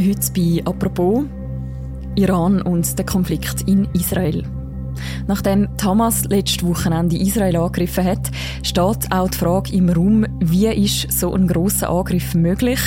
Heute 0.00 0.32
bei 0.34 0.60
«Apropos» 0.64 1.24
Iran 2.16 2.60
und 2.62 2.98
der 2.98 3.06
Konflikt 3.06 3.62
in 3.62 3.88
Israel. 3.94 4.42
Nachdem 5.28 5.68
Hamas 5.82 6.24
letztes 6.24 6.66
Wochenende 6.66 7.16
Israel 7.16 7.56
angegriffen 7.56 8.04
hat, 8.04 8.30
steht 8.64 9.12
auch 9.12 9.28
die 9.28 9.38
Frage 9.38 9.72
im 9.72 9.88
Raum, 9.88 10.26
wie 10.40 10.66
ist 10.66 11.12
so 11.12 11.32
ein 11.32 11.46
grosser 11.46 11.90
Angriff 11.90 12.34
möglich 12.34 12.80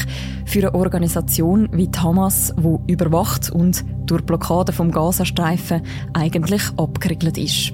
für 0.46 0.60
eine 0.60 0.76
Organisation 0.76 1.70
wie 1.72 1.88
die 1.88 1.98
Hamas, 1.98 2.54
wo 2.58 2.82
überwacht 2.88 3.50
und 3.52 3.86
durch 4.06 4.24
Blockade 4.24 4.74
vom 4.74 4.92
Gazastreifen 4.92 5.82
eigentlich 6.14 6.64
abgeriegelt 6.76 7.38
ist. 7.38 7.72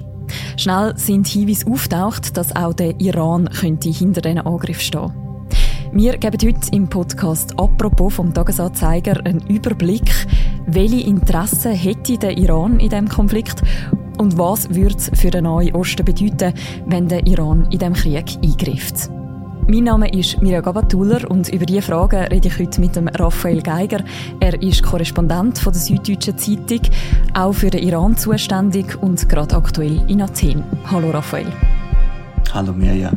Schnell 0.56 0.96
sind 0.96 1.26
Hinweise 1.26 1.66
auftaucht, 1.66 2.36
dass 2.36 2.54
auch 2.54 2.72
der 2.72 3.00
Iran 3.00 3.48
könnte 3.50 3.90
hinter 3.90 4.20
diesen 4.20 4.38
Angriff 4.38 4.80
stehen. 4.80 5.23
Wir 5.96 6.18
geben 6.18 6.38
heute 6.42 6.72
im 6.72 6.88
Podcast 6.88 7.56
«Apropos» 7.56 8.14
vom 8.14 8.34
Tagesanzeiger 8.34 9.24
einen 9.24 9.46
Überblick, 9.46 10.26
welche 10.66 11.06
Interessen 11.06 11.72
hätte 11.72 12.18
der 12.18 12.36
Iran 12.36 12.80
in 12.80 12.88
diesem 12.88 13.08
Konflikt 13.08 13.62
und 14.18 14.36
was 14.36 14.74
würde 14.74 14.96
es 14.96 15.12
für 15.14 15.30
den 15.30 15.44
Neuen 15.44 15.72
Osten 15.72 16.04
bedeuten, 16.04 16.52
wenn 16.86 17.06
der 17.06 17.24
Iran 17.28 17.68
in 17.70 17.78
diesem 17.78 17.92
Krieg 17.92 18.24
eingreift. 18.42 19.08
Mein 19.68 19.84
Name 19.84 20.12
ist 20.12 20.42
Mirja 20.42 20.62
Gabatuller 20.62 21.30
und 21.30 21.48
über 21.50 21.64
diese 21.64 21.82
Fragen 21.82 22.24
rede 22.24 22.48
ich 22.48 22.58
heute 22.58 22.80
mit 22.80 22.96
dem 22.96 23.06
Raphael 23.06 23.62
Geiger. 23.62 24.02
Er 24.40 24.60
ist 24.60 24.82
Korrespondent 24.82 25.60
von 25.60 25.72
der 25.72 25.80
Süddeutschen 25.80 26.36
Zeitung, 26.36 26.80
auch 27.34 27.52
für 27.52 27.70
den 27.70 27.86
Iran 27.86 28.16
zuständig 28.16 29.00
und 29.00 29.28
gerade 29.28 29.54
aktuell 29.54 30.02
in 30.10 30.22
Athen. 30.22 30.64
Hallo 30.90 31.12
Raphael. 31.12 31.52
Hallo 32.52 32.72
Mirja. 32.72 33.12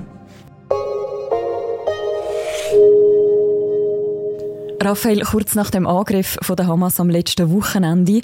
Raphael, 4.88 5.20
kurz 5.20 5.54
nach 5.54 5.70
dem 5.70 5.86
Angriff 5.86 6.38
von 6.42 6.56
der 6.56 6.68
Hamas 6.68 7.02
am 7.02 7.10
letzten 7.10 7.52
Wochenende 7.52 8.22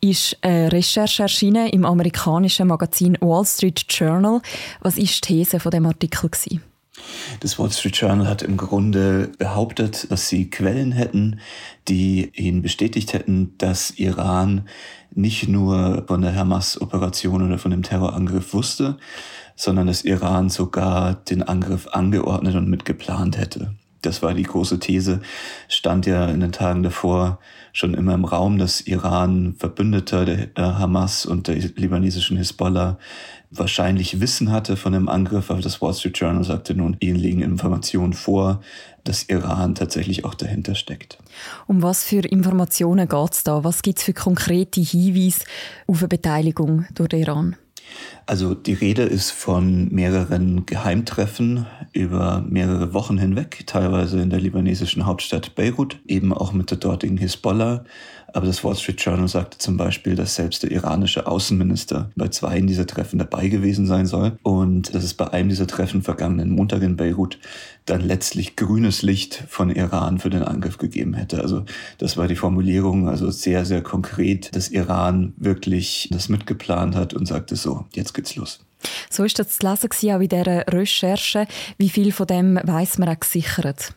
ist 0.00 0.38
eine 0.40 0.72
Recherche 0.72 1.24
erschienen 1.24 1.68
im 1.68 1.84
amerikanischen 1.84 2.68
Magazin 2.68 3.18
Wall 3.20 3.44
Street 3.44 3.84
Journal. 3.90 4.40
Was 4.80 4.96
ist 4.96 5.28
die 5.28 5.44
These 5.44 5.60
von 5.60 5.70
dem 5.72 5.84
Artikel 5.84 6.30
gewesen? 6.30 6.62
Das 7.40 7.58
Wall 7.58 7.70
Street 7.70 7.98
Journal 7.98 8.26
hat 8.28 8.40
im 8.40 8.56
Grunde 8.56 9.30
behauptet, 9.36 10.10
dass 10.10 10.30
sie 10.30 10.48
Quellen 10.48 10.92
hätten, 10.92 11.38
die 11.86 12.32
ihnen 12.34 12.62
bestätigt 12.62 13.12
hätten, 13.12 13.52
dass 13.58 13.90
Iran 13.90 14.66
nicht 15.14 15.48
nur 15.48 16.04
von 16.08 16.22
der 16.22 16.34
Hamas-Operation 16.34 17.46
oder 17.46 17.58
von 17.58 17.72
dem 17.72 17.82
Terrorangriff 17.82 18.54
wusste, 18.54 18.96
sondern 19.54 19.86
dass 19.86 20.00
Iran 20.02 20.48
sogar 20.48 21.12
den 21.12 21.42
Angriff 21.42 21.88
angeordnet 21.88 22.54
und 22.54 22.70
mitgeplant 22.70 23.36
hätte 23.36 23.74
das 24.06 24.22
war 24.22 24.34
die 24.34 24.44
große 24.44 24.78
These, 24.78 25.20
stand 25.68 26.06
ja 26.06 26.26
in 26.26 26.40
den 26.40 26.52
Tagen 26.52 26.82
davor 26.82 27.38
schon 27.72 27.94
immer 27.94 28.14
im 28.14 28.24
Raum, 28.24 28.58
dass 28.58 28.80
Iran 28.80 29.54
Verbündeter 29.58 30.24
der 30.24 30.78
Hamas 30.78 31.26
und 31.26 31.48
der 31.48 31.56
libanesischen 31.56 32.36
Hisbollah 32.36 32.98
wahrscheinlich 33.50 34.20
Wissen 34.20 34.50
hatte 34.50 34.76
von 34.76 34.92
dem 34.92 35.08
Angriff, 35.08 35.50
aber 35.50 35.60
das 35.60 35.80
Wall 35.82 35.94
Street 35.94 36.18
Journal 36.18 36.44
sagte 36.44 36.74
nun, 36.74 36.96
ihnen 37.00 37.16
liegen 37.16 37.42
Informationen 37.42 38.12
vor, 38.12 38.60
dass 39.04 39.24
Iran 39.24 39.74
tatsächlich 39.74 40.24
auch 40.24 40.34
dahinter 40.34 40.74
steckt. 40.74 41.18
Um 41.66 41.82
was 41.82 42.04
für 42.04 42.20
Informationen 42.20 43.08
geht 43.08 43.32
es 43.32 43.44
da? 43.44 43.62
Was 43.62 43.82
gibt 43.82 43.98
es 43.98 44.04
für 44.04 44.14
konkrete 44.14 44.80
Hinweise 44.80 45.44
auf 45.86 45.98
eine 45.98 46.08
Beteiligung 46.08 46.86
durch 46.94 47.12
Iran? 47.12 47.56
Also 48.26 48.54
die 48.54 48.72
Rede 48.72 49.02
ist 49.02 49.30
von 49.30 49.88
mehreren 49.94 50.66
Geheimtreffen 50.66 51.66
über 51.92 52.44
mehrere 52.48 52.92
Wochen 52.92 53.18
hinweg, 53.18 53.62
teilweise 53.66 54.20
in 54.20 54.30
der 54.30 54.40
libanesischen 54.40 55.06
Hauptstadt 55.06 55.54
Beirut, 55.54 55.98
eben 56.06 56.32
auch 56.32 56.52
mit 56.52 56.70
der 56.70 56.78
dortigen 56.78 57.18
Hisbollah. 57.18 57.84
Aber 58.32 58.46
das 58.46 58.64
Wall 58.64 58.74
Street 58.74 59.00
Journal 59.00 59.28
sagte 59.28 59.58
zum 59.58 59.76
Beispiel, 59.76 60.14
dass 60.14 60.34
selbst 60.34 60.62
der 60.62 60.72
iranische 60.72 61.26
Außenminister 61.26 62.10
bei 62.16 62.28
zwei 62.28 62.60
dieser 62.60 62.86
Treffen 62.86 63.18
dabei 63.18 63.48
gewesen 63.48 63.86
sein 63.86 64.06
soll 64.06 64.38
und 64.42 64.94
dass 64.94 65.04
es 65.04 65.14
bei 65.14 65.32
einem 65.32 65.48
dieser 65.48 65.66
Treffen 65.66 66.02
vergangenen 66.02 66.50
Montag 66.50 66.82
in 66.82 66.96
Beirut 66.96 67.38
dann 67.86 68.00
letztlich 68.00 68.56
grünes 68.56 69.02
Licht 69.02 69.44
von 69.48 69.70
Iran 69.70 70.18
für 70.18 70.30
den 70.30 70.42
Angriff 70.42 70.76
gegeben 70.76 71.14
hätte. 71.14 71.40
Also 71.40 71.64
das 71.98 72.16
war 72.16 72.26
die 72.26 72.34
Formulierung, 72.34 73.08
also 73.08 73.30
sehr, 73.30 73.64
sehr 73.64 73.82
konkret, 73.82 74.54
dass 74.56 74.68
Iran 74.68 75.32
wirklich 75.36 76.08
das 76.10 76.28
mitgeplant 76.28 76.96
hat 76.96 77.14
und 77.14 77.26
sagte 77.26 77.54
so, 77.54 77.75
jetzt 77.94 78.14
geht's 78.14 78.36
los. 78.36 78.60
So 79.10 79.24
ist 79.24 79.38
das 79.38 79.48
zu 79.58 79.66
lesen 79.66 80.12
auch 80.12 80.20
in 80.20 80.28
dieser 80.28 80.66
Recherche. 80.68 81.46
Wie 81.78 81.88
viel 81.88 82.12
von 82.12 82.26
dem 82.26 82.60
weiß 82.62 82.98
man 82.98 83.08
auch 83.08 83.20
gesichert? 83.20 83.94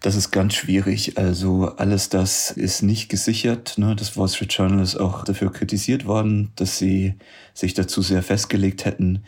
Das 0.00 0.14
ist 0.14 0.30
ganz 0.30 0.54
schwierig. 0.54 1.16
Also 1.16 1.72
alles 1.76 2.08
das 2.08 2.50
ist 2.50 2.82
nicht 2.82 3.08
gesichert. 3.08 3.78
Ne? 3.78 3.96
Das 3.96 4.16
Wall 4.16 4.28
Street 4.28 4.52
Journal 4.52 4.82
ist 4.82 4.96
auch 4.96 5.24
dafür 5.24 5.52
kritisiert 5.52 6.06
worden, 6.06 6.52
dass 6.56 6.78
sie 6.78 7.14
sich 7.54 7.74
dazu 7.74 8.02
sehr 8.02 8.22
festgelegt 8.22 8.84
hätten. 8.84 9.24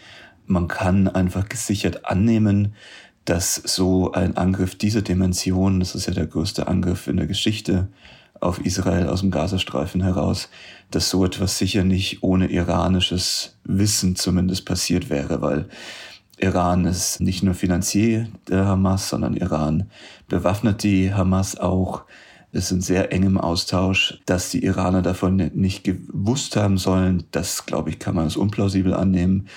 Man 0.47 0.69
kann 0.69 1.09
einfach 1.09 1.49
gesichert 1.49 2.07
annehmen, 2.07 2.75
dass 3.25 3.57
so 3.57 4.13
ein 4.13 4.37
Angriff 4.37 4.75
dieser 4.75 5.03
Dimension, 5.03 5.81
das 5.81 5.95
ist 5.95 6.07
ja 6.07 6.15
der 6.15 6.27
größte 6.27 6.67
Angriff 6.67 7.07
in 7.07 7.19
der 7.19 7.27
Geschichte 7.27 7.89
auf 8.41 8.65
Israel 8.65 9.09
aus 9.09 9.21
dem 9.21 9.31
Gazastreifen 9.31 10.03
heraus, 10.03 10.49
dass 10.91 11.11
so 11.11 11.25
etwas 11.25 11.59
sicher 11.59 11.85
nicht 11.85 12.23
ohne 12.23 12.51
iranisches 12.51 13.59
Wissen 13.65 14.17
zumindest 14.17 14.65
passiert 14.65 15.11
wäre, 15.11 15.43
weil 15.43 15.69
Iran 16.39 16.85
ist 16.85 17.21
nicht 17.21 17.43
nur 17.43 17.55
Finanzier 17.55 18.29
der 18.49 18.67
Hamas, 18.67 19.09
sondern 19.09 19.35
Iran 19.35 19.91
bewaffnet 20.29 20.83
die 20.83 21.13
Hamas 21.13 21.59
auch. 21.59 22.05
Es 22.53 22.69
sind 22.69 22.83
sehr 22.83 23.13
eng 23.13 23.25
im 23.25 23.39
Austausch, 23.39 24.21
dass 24.25 24.51
die 24.51 24.65
Iraner 24.65 25.03
davon 25.03 25.37
nicht 25.55 25.85
gewusst 25.85 26.57
haben 26.57 26.79
sollen. 26.79 27.25
Das, 27.31 27.67
glaube 27.67 27.91
ich, 27.91 27.99
kann 27.99 28.15
man 28.15 28.25
als 28.25 28.37
unplausibel 28.37 28.95
annehmen 28.95 29.49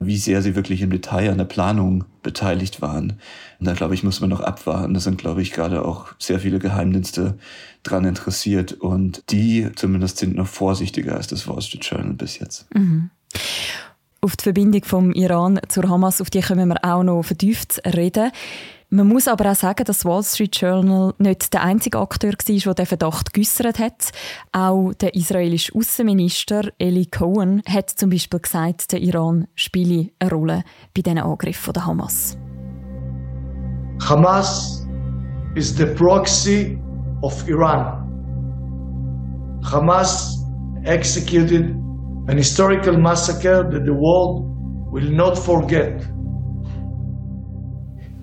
wie 0.00 0.16
sehr 0.16 0.42
sie 0.42 0.54
wirklich 0.54 0.80
im 0.82 0.90
Detail 0.90 1.30
an 1.30 1.38
der 1.38 1.44
Planung 1.44 2.04
beteiligt 2.22 2.80
waren. 2.80 3.14
Und 3.58 3.66
da, 3.66 3.72
glaube 3.72 3.94
ich, 3.94 4.04
muss 4.04 4.20
man 4.20 4.30
noch 4.30 4.40
abwarten. 4.40 4.94
Da 4.94 5.00
sind, 5.00 5.18
glaube 5.18 5.42
ich, 5.42 5.52
gerade 5.52 5.84
auch 5.84 6.14
sehr 6.18 6.38
viele 6.38 6.58
Geheimdienste 6.58 7.38
dran 7.82 8.04
interessiert 8.04 8.72
und 8.72 9.22
die 9.30 9.68
zumindest 9.74 10.18
sind 10.18 10.36
noch 10.36 10.46
vorsichtiger 10.46 11.16
als 11.16 11.26
das 11.26 11.48
Wall 11.48 11.62
Street 11.62 11.84
Journal 11.84 12.14
bis 12.14 12.38
jetzt. 12.38 12.72
Mhm. 12.74 13.10
Auf 14.20 14.36
die 14.36 14.42
Verbindung 14.42 14.84
vom 14.84 15.12
Iran 15.12 15.60
zur 15.68 15.88
Hamas, 15.88 16.20
auf 16.20 16.30
die 16.30 16.40
können 16.40 16.68
wir 16.68 16.84
auch 16.84 17.02
noch 17.02 17.22
vertieft 17.22 17.80
reden. 17.86 18.30
Man 18.90 19.06
muss 19.06 19.28
aber 19.28 19.50
auch 19.50 19.54
sagen, 19.54 19.84
dass 19.84 19.98
das 19.98 20.04
Wall 20.06 20.22
Street 20.22 20.58
Journal 20.58 21.12
nicht 21.18 21.52
der 21.52 21.62
einzige 21.62 21.98
Akteur 21.98 22.32
war, 22.32 22.74
der 22.74 22.74
den 22.74 22.86
Verdacht 22.86 23.34
geäußert 23.34 23.78
hat. 23.78 24.12
Auch 24.52 24.94
der 24.94 25.14
israelische 25.14 25.74
Außenminister 25.74 26.70
Eli 26.78 27.04
Cohen 27.04 27.62
hat 27.68 27.90
zum 27.90 28.08
Beispiel 28.08 28.40
gesagt, 28.40 28.90
der 28.92 29.02
Iran 29.02 29.46
spiele 29.54 30.08
eine 30.18 30.30
Rolle 30.30 30.64
bei 30.96 31.02
diesen 31.02 31.18
Angriffen 31.18 31.74
der 31.74 31.84
Hamas. 31.84 32.38
Hamas 34.08 34.86
is 35.54 35.76
the 35.76 35.84
proxy 35.84 36.78
of 37.20 37.46
Iran. 37.46 38.08
Hamas 39.70 40.46
executed 40.84 41.74
an 42.28 42.38
historical 42.38 42.96
massacre 42.96 43.68
that 43.70 43.84
the 43.84 43.92
world 43.92 44.46
will 44.90 45.10
not 45.10 45.36
forget. 45.36 46.08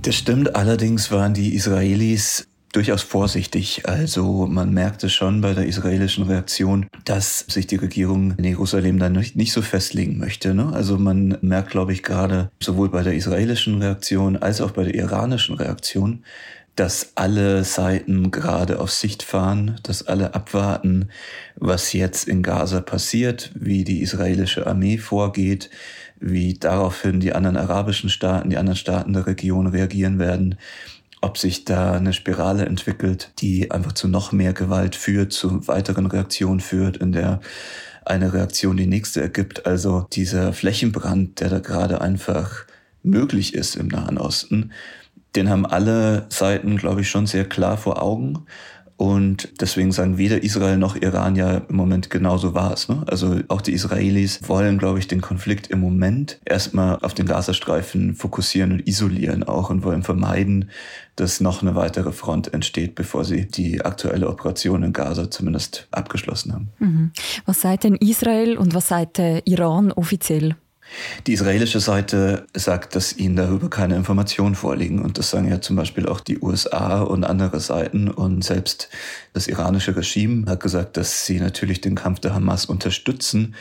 Das 0.06 0.14
stimmt, 0.14 0.56
allerdings 0.56 1.10
waren 1.10 1.34
die 1.34 1.56
Israelis 1.56 2.48
durchaus 2.74 3.02
vorsichtig. 3.02 3.90
Also 3.90 4.46
man 4.46 4.72
merkte 4.72 5.10
schon 5.10 5.42
bei 5.42 5.56
der 5.56 5.66
israelischen 5.66 6.26
Reaktion, 6.26 6.86
dass 7.06 7.40
sich 7.40 7.66
die 7.66 7.78
Regierung 7.78 8.36
in 8.38 8.44
Jerusalem 8.44 9.00
dann 9.00 9.14
nicht, 9.14 9.36
nicht 9.36 9.52
so 9.52 9.64
festlegen 9.64 10.20
möchte. 10.20 10.54
Ne? 10.54 10.72
Also 10.74 11.00
man 11.00 11.40
merkt, 11.42 11.72
glaube 11.72 11.92
ich, 11.92 12.04
gerade 12.04 12.52
sowohl 12.62 12.90
bei 12.90 13.02
der 13.02 13.16
israelischen 13.16 13.82
Reaktion 13.82 14.38
als 14.38 14.62
auch 14.62 14.70
bei 14.72 14.84
der 14.84 14.94
iranischen 14.94 15.56
Reaktion, 15.56 16.24
dass 16.76 17.14
alle 17.16 17.64
Seiten 17.64 18.30
gerade 18.30 18.80
auf 18.80 18.92
Sicht 18.92 19.24
fahren, 19.24 19.80
dass 19.82 20.06
alle 20.06 20.36
abwarten, 20.36 21.10
was 21.56 21.94
jetzt 21.94 22.28
in 22.28 22.44
Gaza 22.44 22.82
passiert, 22.82 23.50
wie 23.56 23.84
die 23.84 24.02
israelische 24.02 24.68
Armee 24.68 25.00
vorgeht, 25.00 25.72
wie 26.20 26.54
daraufhin 26.54 27.20
die 27.20 27.34
anderen 27.34 27.58
arabischen 27.58 28.10
Staaten, 28.10 28.50
die 28.50 28.58
anderen 28.58 28.78
Staaten 28.78 29.14
der 29.14 29.28
Region 29.28 29.68
reagieren 29.68 30.20
werden, 30.20 30.56
ob 31.22 31.38
sich 31.38 31.66
da 31.66 31.94
eine 31.94 32.14
Spirale 32.14 32.66
entwickelt, 32.66 33.32
die 33.40 33.72
einfach 33.72 33.94
zu 33.94 34.08
noch 34.08 34.32
mehr 34.32 34.54
Gewalt 34.54 34.96
führt, 34.96 35.34
zu 35.34 35.68
weiteren 35.68 36.06
Reaktionen 36.06 36.60
führt, 36.60 36.98
in 36.98 37.12
der 37.12 37.42
eine 38.06 38.34
Reaktion 38.34 38.78
die 38.78 38.86
nächste 38.86 39.22
ergibt. 39.22 39.66
Also 39.66 40.08
dieser 40.14 40.54
Flächenbrand, 40.54 41.40
der 41.40 41.50
da 41.50 41.60
gerade 41.60 42.02
einfach 42.02 42.66
möglich 43.02 43.56
ist 43.56 43.76
im 43.76 43.88
Nahen 43.88 44.18
Osten, 44.18 44.72
den 45.36 45.50
haben 45.50 45.66
alle 45.66 46.28
Seiten, 46.30 46.78
glaube 46.78 47.02
ich, 47.02 47.10
schon 47.10 47.28
sehr 47.28 47.46
klar 47.46 47.78
vor 47.78 48.02
Augen. 48.02 48.46
Und 48.98 49.50
deswegen 49.60 49.92
sagen 49.92 50.18
weder 50.18 50.42
Israel 50.44 50.78
noch 50.78 50.96
Iran 50.96 51.36
ja 51.36 51.58
im 51.58 51.76
Moment 51.76 52.10
genauso 52.10 52.54
war 52.54 52.72
es. 52.72 52.88
Ne? 52.88 53.04
Also 53.08 53.40
auch 53.50 53.62
die 53.62 53.74
Israelis 53.74 54.48
wollen, 54.48 54.78
glaube 54.78 55.00
ich, 55.00 55.08
den 55.08 55.20
Konflikt 55.20 55.68
im 55.68 55.82
Moment 55.82 56.40
erstmal 56.46 57.00
auf 57.02 57.14
den 57.14 57.26
Gazastreifen 57.26 58.16
fokussieren 58.16 58.72
und 58.72 58.88
isolieren 58.88 59.44
auch 59.44 59.70
und 59.70 59.84
wollen 59.84 60.04
vermeiden, 60.04 60.70
dass 61.18 61.42
noch 61.42 61.62
eine 61.62 61.76
weitere 61.76 62.14
Front 62.14 62.54
entsteht, 62.54 62.96
bevor 62.96 63.26
sie 63.26 63.46
die 63.46 63.84
aktuelle 63.84 64.30
Operation 64.30 64.84
in 64.84 64.94
Gaza 64.94 65.30
zumindest 65.30 65.88
abgeschlossen 65.92 66.54
haben. 66.54 66.70
Mhm. 66.80 67.12
Was 67.46 67.62
sagt 67.62 67.84
denn 67.84 67.96
Israel 67.96 68.58
und 68.58 68.74
was 68.74 68.88
sagt 68.88 69.18
der 69.18 69.46
Iran 69.46 69.92
offiziell? 69.92 70.56
Die 71.28 71.34
israelische 71.34 71.80
Seite 71.80 72.46
sagt, 72.54 72.96
dass 72.96 73.18
ihnen 73.18 73.36
darüber 73.36 73.70
keine 73.70 73.96
Informationen 73.96 74.56
vorliegen. 74.56 75.02
Und 75.02 75.18
das 75.18 75.32
sagen 75.32 75.50
ja 75.50 75.60
zum 75.62 75.76
Beispiel 75.76 76.08
auch 76.08 76.20
die 76.20 76.40
USA 76.40 77.02
und 77.02 77.24
andere 77.24 77.60
Seiten. 77.60 78.10
Und 78.10 78.44
selbst 78.44 78.90
das 79.34 79.48
iranische 79.48 79.96
Regime 79.96 80.50
hat 80.50 80.62
gesagt, 80.62 80.98
dass 80.98 81.26
sie 81.26 81.40
natürlich 81.40 81.82
den 81.82 81.96
Kampf 81.96 82.20
der 82.20 82.36
Hamas 82.36 82.66
unterstützen, 82.66 83.56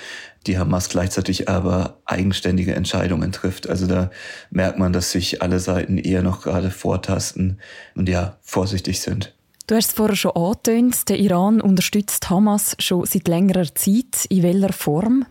die 0.47 0.59
Hamas 0.59 0.89
gleichzeitig 0.89 1.49
aber 1.49 2.01
eigenständige 2.05 2.75
Entscheidungen 2.75 3.33
trifft. 3.33 3.69
Also 3.69 3.87
da 3.87 4.11
merkt 4.51 4.79
man, 4.79 4.93
dass 4.93 5.11
sich 5.11 5.43
alle 5.43 5.59
Seiten 5.59 5.99
eher 5.99 6.23
noch 6.23 6.43
gerade 6.43 6.71
vortasten 6.71 7.59
und 7.95 8.09
ja, 8.09 8.37
vorsichtig 8.43 9.01
sind. 9.01 9.35
Du 9.67 9.75
hast 9.75 9.89
es 9.89 9.95
vorher 9.95 10.17
schon 10.17 10.33
angetönt, 10.33 11.09
der 11.09 11.19
Iran 11.19 11.63
unterstützt 11.63 12.29
Hamas 12.29 12.77
schon 12.79 13.07
seit 13.07 13.29
längerer 13.29 13.75
Zeit. 13.75 14.27
In 14.29 14.43
welcher 14.43 14.75
Form? 14.75 15.25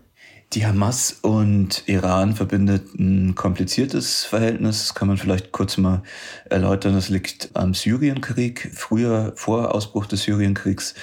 Die 0.53 0.67
Hamas 0.67 1.17
und 1.23 1.87
Iran 1.87 2.35
verbindet 2.35 2.93
ein 2.99 3.33
kompliziertes 3.33 4.23
Verhältnis. 4.23 4.83
Das 4.83 4.93
kann 4.93 5.07
man 5.07 5.17
vielleicht 5.17 5.51
kurz 5.51 5.77
mal 5.77 6.03
erläutern. 6.47 6.93
Das 6.93 7.09
liegt 7.09 7.49
am 7.55 7.73
Syrienkrieg. 7.73 8.69
Früher, 8.75 9.33
vor 9.35 9.73
Ausbruch 9.73 10.05
des 10.05 10.21
Syrienkriegs, 10.21 10.93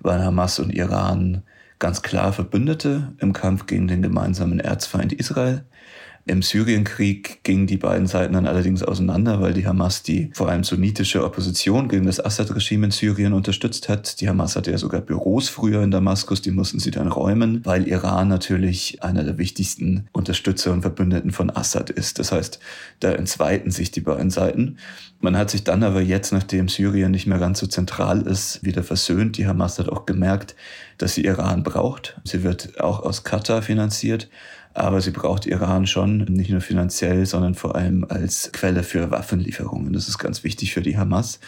waren 0.00 0.22
Hamas 0.22 0.58
und 0.58 0.70
Iran 0.70 1.42
ganz 1.78 2.00
klar 2.00 2.32
Verbündete 2.32 3.12
im 3.18 3.34
Kampf 3.34 3.66
gegen 3.66 3.88
den 3.88 4.00
gemeinsamen 4.00 4.58
Erzfeind 4.58 5.12
Israel. 5.12 5.66
Im 6.26 6.40
Syrienkrieg 6.40 7.44
gingen 7.44 7.66
die 7.66 7.76
beiden 7.76 8.06
Seiten 8.06 8.32
dann 8.32 8.46
allerdings 8.46 8.82
auseinander, 8.82 9.42
weil 9.42 9.52
die 9.52 9.66
Hamas 9.66 10.02
die 10.02 10.30
vor 10.32 10.48
allem 10.48 10.64
sunnitische 10.64 11.22
Opposition 11.22 11.86
gegen 11.88 12.06
das 12.06 12.18
Assad-Regime 12.18 12.86
in 12.86 12.92
Syrien 12.92 13.34
unterstützt 13.34 13.90
hat. 13.90 14.22
Die 14.22 14.28
Hamas 14.30 14.56
hatte 14.56 14.70
ja 14.70 14.78
sogar 14.78 15.02
Büros 15.02 15.50
früher 15.50 15.82
in 15.82 15.90
Damaskus, 15.90 16.40
die 16.40 16.50
mussten 16.50 16.78
sie 16.78 16.90
dann 16.90 17.08
räumen, 17.08 17.60
weil 17.64 17.86
Iran 17.88 18.28
natürlich 18.28 19.02
einer 19.02 19.22
der 19.22 19.36
wichtigsten 19.36 20.06
Unterstützer 20.12 20.72
und 20.72 20.80
Verbündeten 20.80 21.30
von 21.30 21.50
Assad 21.50 21.90
ist. 21.90 22.18
Das 22.18 22.32
heißt, 22.32 22.58
da 23.00 23.12
entzweiten 23.12 23.70
sich 23.70 23.90
die 23.90 24.00
beiden 24.00 24.30
Seiten. 24.30 24.78
Man 25.20 25.36
hat 25.36 25.50
sich 25.50 25.64
dann 25.64 25.82
aber 25.82 26.00
jetzt, 26.00 26.32
nachdem 26.32 26.68
Syrien 26.68 27.10
nicht 27.10 27.26
mehr 27.26 27.38
ganz 27.38 27.58
so 27.58 27.66
zentral 27.66 28.22
ist, 28.22 28.64
wieder 28.64 28.82
versöhnt. 28.82 29.36
Die 29.36 29.46
Hamas 29.46 29.78
hat 29.78 29.90
auch 29.90 30.06
gemerkt, 30.06 30.54
dass 30.96 31.14
sie 31.14 31.24
Iran 31.24 31.62
braucht. 31.62 32.18
Sie 32.24 32.42
wird 32.42 32.80
auch 32.80 33.02
aus 33.02 33.24
Katar 33.24 33.60
finanziert. 33.60 34.30
Aber 34.74 35.00
sie 35.00 35.12
braucht 35.12 35.46
Iran 35.46 35.86
schon, 35.86 36.18
nicht 36.24 36.50
nur 36.50 36.60
finanziell, 36.60 37.26
sondern 37.26 37.54
vor 37.54 37.76
allem 37.76 38.04
als 38.08 38.50
Quelle 38.52 38.82
für 38.82 39.10
Waffenlieferungen. 39.10 39.92
Das 39.92 40.08
ist 40.08 40.18
ganz 40.18 40.42
wichtig 40.42 40.74
für 40.74 40.82
die 40.82 40.98
Hamas. 40.98 41.38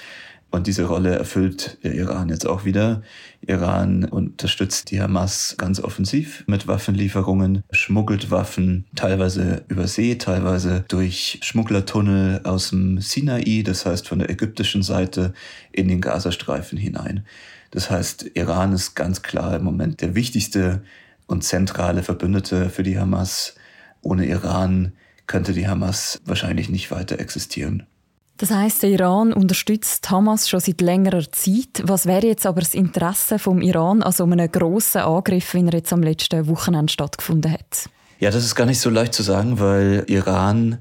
Und 0.52 0.68
diese 0.68 0.84
Rolle 0.84 1.16
erfüllt 1.16 1.78
der 1.82 1.94
Iran 1.94 2.28
jetzt 2.28 2.46
auch 2.46 2.64
wieder. 2.64 3.02
Iran 3.46 4.04
unterstützt 4.04 4.92
die 4.92 5.02
Hamas 5.02 5.56
ganz 5.58 5.80
offensiv 5.80 6.44
mit 6.46 6.68
Waffenlieferungen, 6.68 7.64
schmuggelt 7.72 8.30
Waffen, 8.30 8.86
teilweise 8.94 9.64
über 9.68 9.88
See, 9.88 10.14
teilweise 10.14 10.84
durch 10.86 11.40
Schmugglertunnel 11.42 12.42
aus 12.44 12.70
dem 12.70 13.00
Sinai, 13.00 13.64
das 13.66 13.84
heißt 13.84 14.06
von 14.06 14.20
der 14.20 14.30
ägyptischen 14.30 14.82
Seite 14.82 15.34
in 15.72 15.88
den 15.88 16.00
Gazastreifen 16.00 16.78
hinein. 16.78 17.26
Das 17.72 17.90
heißt, 17.90 18.30
Iran 18.34 18.72
ist 18.72 18.94
ganz 18.94 19.22
klar 19.22 19.56
im 19.56 19.64
Moment 19.64 20.00
der 20.00 20.14
wichtigste 20.14 20.82
und 21.26 21.44
zentrale 21.44 22.02
Verbündete 22.02 22.70
für 22.70 22.82
die 22.82 22.98
Hamas. 22.98 23.54
Ohne 24.02 24.26
Iran 24.26 24.92
könnte 25.26 25.52
die 25.52 25.68
Hamas 25.68 26.20
wahrscheinlich 26.24 26.68
nicht 26.68 26.90
weiter 26.90 27.18
existieren. 27.18 27.86
Das 28.38 28.50
heißt, 28.50 28.82
der 28.82 28.90
Iran 28.90 29.32
unterstützt 29.32 30.10
Hamas 30.10 30.48
schon 30.48 30.60
seit 30.60 30.82
längerer 30.82 31.32
Zeit. 31.32 31.82
Was 31.84 32.04
wäre 32.04 32.26
jetzt 32.26 32.44
aber 32.44 32.60
das 32.60 32.74
Interesse 32.74 33.38
vom 33.38 33.62
Iran 33.62 34.02
an 34.02 34.12
so 34.12 34.24
einem 34.24 34.50
grossen 34.50 35.00
Angriff, 35.00 35.54
wie 35.54 35.64
er 35.64 35.72
jetzt 35.72 35.92
am 35.92 36.02
letzten 36.02 36.46
Wochenende 36.46 36.92
stattgefunden 36.92 37.50
hat? 37.50 37.88
Ja, 38.18 38.30
das 38.30 38.44
ist 38.44 38.54
gar 38.54 38.66
nicht 38.66 38.80
so 38.80 38.90
leicht 38.90 39.14
zu 39.14 39.22
sagen, 39.22 39.58
weil 39.58 40.04
Iran 40.08 40.78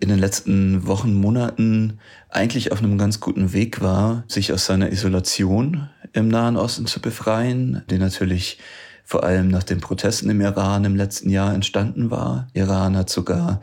in 0.00 0.08
den 0.08 0.18
letzten 0.18 0.86
Wochen, 0.86 1.14
Monaten 1.14 1.98
eigentlich 2.28 2.72
auf 2.72 2.80
einem 2.80 2.98
ganz 2.98 3.20
guten 3.20 3.52
Weg 3.52 3.80
war, 3.80 4.24
sich 4.28 4.52
aus 4.52 4.66
seiner 4.66 4.92
Isolation 4.92 5.88
im 6.12 6.28
Nahen 6.28 6.56
Osten 6.56 6.86
zu 6.86 7.00
befreien, 7.00 7.82
die 7.88 7.98
natürlich 7.98 8.58
vor 9.06 9.22
allem 9.24 9.48
nach 9.48 9.62
den 9.62 9.80
Protesten 9.80 10.28
im 10.28 10.40
Iran 10.40 10.84
im 10.84 10.96
letzten 10.96 11.30
Jahr 11.30 11.54
entstanden 11.54 12.10
war. 12.10 12.48
Iran 12.54 12.96
hat 12.96 13.08
sogar 13.08 13.62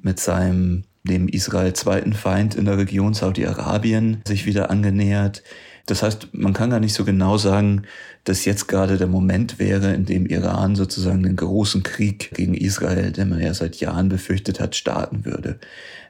mit 0.00 0.20
seinem 0.20 0.84
dem 1.02 1.28
Israel 1.28 1.74
zweiten 1.74 2.14
Feind 2.14 2.54
in 2.54 2.64
der 2.64 2.78
Region 2.78 3.12
Saudi-Arabien 3.12 4.22
sich 4.26 4.46
wieder 4.46 4.70
angenähert. 4.70 5.42
Das 5.86 6.02
heißt, 6.02 6.28
man 6.32 6.54
kann 6.54 6.70
gar 6.70 6.80
nicht 6.80 6.94
so 6.94 7.04
genau 7.04 7.36
sagen, 7.36 7.82
dass 8.22 8.46
jetzt 8.46 8.68
gerade 8.68 8.96
der 8.96 9.08
Moment 9.08 9.58
wäre, 9.58 9.92
in 9.92 10.06
dem 10.06 10.24
Iran 10.24 10.76
sozusagen 10.76 11.22
den 11.22 11.36
großen 11.36 11.82
Krieg 11.82 12.30
gegen 12.34 12.54
Israel, 12.54 13.12
den 13.12 13.28
man 13.28 13.40
ja 13.40 13.52
seit 13.52 13.76
Jahren 13.76 14.08
befürchtet 14.08 14.60
hat, 14.60 14.76
starten 14.76 15.26
würde. 15.26 15.58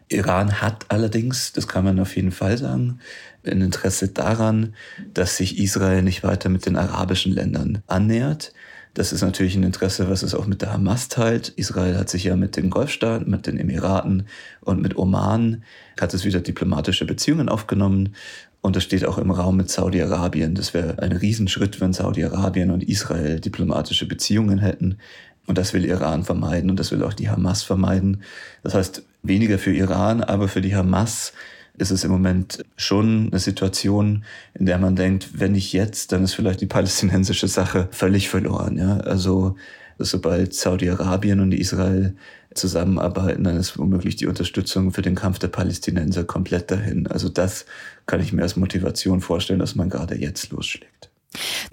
Iran 0.08 0.60
hat 0.60 0.86
allerdings, 0.90 1.52
das 1.52 1.66
kann 1.66 1.84
man 1.84 1.98
auf 1.98 2.14
jeden 2.14 2.30
Fall 2.30 2.56
sagen, 2.58 3.00
ein 3.44 3.62
Interesse 3.62 4.08
daran, 4.08 4.74
dass 5.12 5.38
sich 5.38 5.58
Israel 5.58 6.02
nicht 6.02 6.22
weiter 6.22 6.50
mit 6.50 6.66
den 6.66 6.76
arabischen 6.76 7.32
Ländern 7.32 7.82
annähert. 7.88 8.52
Das 8.94 9.12
ist 9.12 9.22
natürlich 9.22 9.56
ein 9.56 9.64
Interesse, 9.64 10.08
was 10.08 10.22
es 10.22 10.36
auch 10.36 10.46
mit 10.46 10.62
der 10.62 10.72
Hamas 10.72 11.08
teilt. 11.08 11.48
Israel 11.56 11.98
hat 11.98 12.08
sich 12.08 12.24
ja 12.24 12.36
mit 12.36 12.56
den 12.56 12.70
Golfstaaten, 12.70 13.28
mit 13.28 13.48
den 13.48 13.58
Emiraten 13.58 14.26
und 14.60 14.80
mit 14.80 14.96
Oman, 14.96 15.64
hat 16.00 16.14
es 16.14 16.24
wieder 16.24 16.40
diplomatische 16.40 17.04
Beziehungen 17.04 17.48
aufgenommen. 17.48 18.14
Und 18.60 18.76
das 18.76 18.84
steht 18.84 19.04
auch 19.04 19.18
im 19.18 19.32
Raum 19.32 19.56
mit 19.56 19.68
Saudi-Arabien. 19.68 20.54
Das 20.54 20.74
wäre 20.74 21.02
ein 21.02 21.12
Riesenschritt, 21.12 21.80
wenn 21.80 21.92
Saudi-Arabien 21.92 22.70
und 22.70 22.84
Israel 22.84 23.40
diplomatische 23.40 24.06
Beziehungen 24.06 24.60
hätten. 24.60 24.98
Und 25.46 25.58
das 25.58 25.74
will 25.74 25.84
Iran 25.84 26.22
vermeiden 26.22 26.70
und 26.70 26.78
das 26.78 26.92
will 26.92 27.02
auch 27.02 27.12
die 27.14 27.28
Hamas 27.28 27.64
vermeiden. 27.64 28.22
Das 28.62 28.74
heißt, 28.74 29.02
weniger 29.22 29.58
für 29.58 29.74
Iran, 29.74 30.22
aber 30.22 30.48
für 30.48 30.60
die 30.60 30.74
Hamas 30.74 31.32
ist 31.76 31.90
es 31.90 32.04
im 32.04 32.10
Moment 32.10 32.64
schon 32.76 33.28
eine 33.30 33.40
Situation, 33.40 34.24
in 34.54 34.66
der 34.66 34.78
man 34.78 34.96
denkt, 34.96 35.40
wenn 35.40 35.52
nicht 35.52 35.72
jetzt, 35.72 36.12
dann 36.12 36.22
ist 36.22 36.34
vielleicht 36.34 36.60
die 36.60 36.66
palästinensische 36.66 37.48
Sache 37.48 37.88
völlig 37.90 38.28
verloren. 38.28 38.76
Ja? 38.76 38.98
Also 38.98 39.56
sobald 39.98 40.54
Saudi-Arabien 40.54 41.40
und 41.40 41.52
Israel 41.52 42.16
zusammenarbeiten, 42.54 43.44
dann 43.44 43.56
ist 43.56 43.78
womöglich 43.78 44.16
die 44.16 44.26
Unterstützung 44.26 44.92
für 44.92 45.02
den 45.02 45.16
Kampf 45.16 45.40
der 45.40 45.48
Palästinenser 45.48 46.24
komplett 46.24 46.70
dahin. 46.70 47.06
Also 47.08 47.28
das 47.28 47.66
kann 48.06 48.20
ich 48.20 48.32
mir 48.32 48.42
als 48.42 48.56
Motivation 48.56 49.20
vorstellen, 49.20 49.58
dass 49.58 49.74
man 49.74 49.90
gerade 49.90 50.16
jetzt 50.16 50.50
losschlägt. 50.50 51.10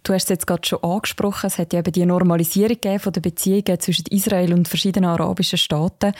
Du 0.01 0.13
hast 0.13 0.23
es 0.23 0.29
jetzt 0.29 0.47
gerade 0.47 0.67
schon 0.67 0.83
angesprochen, 0.83 1.45
es 1.45 1.59
hat 1.59 1.73
ja 1.73 1.79
eben 1.79 1.91
die 1.91 2.05
Normalisierung 2.05 2.99
von 2.99 3.13
der 3.13 3.21
Beziehungen 3.21 3.79
zwischen 3.79 4.05
Israel 4.09 4.53
und 4.53 4.67
verschiedenen 4.67 5.09
arabischen 5.09 5.59
Staaten. 5.59 6.13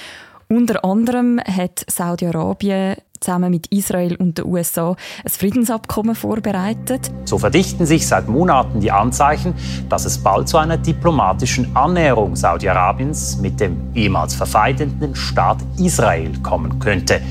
Unter 0.48 0.86
anderem 0.86 1.40
hat 1.40 1.84
Saudi-Arabien 1.90 2.98
zusammen 3.22 3.52
mit 3.52 3.68
Israel 3.68 4.16
und 4.16 4.38
den 4.38 4.46
USA 4.46 4.96
ein 5.24 5.30
Friedensabkommen 5.30 6.16
vorbereitet. 6.16 7.12
So 7.26 7.38
verdichten 7.38 7.86
sich 7.86 8.08
seit 8.08 8.28
Monaten 8.28 8.82
die 8.82 8.92
Anzeichen, 8.92 9.54
dass 9.90 10.06
es 10.06 10.18
bald 10.18 10.50
zu 10.50 10.58
einer 10.58 10.78
diplomatischen 10.78 11.76
Annäherung 11.76 12.36
Saudi-Arabiens 12.36 13.38
mit 13.38 13.60
dem 13.60 13.78
ehemals 13.96 14.34
verfeindeten 14.34 15.16
Staat 15.16 15.60
Israel 15.78 16.32
kommen 16.44 16.80
könnte. 16.80 17.22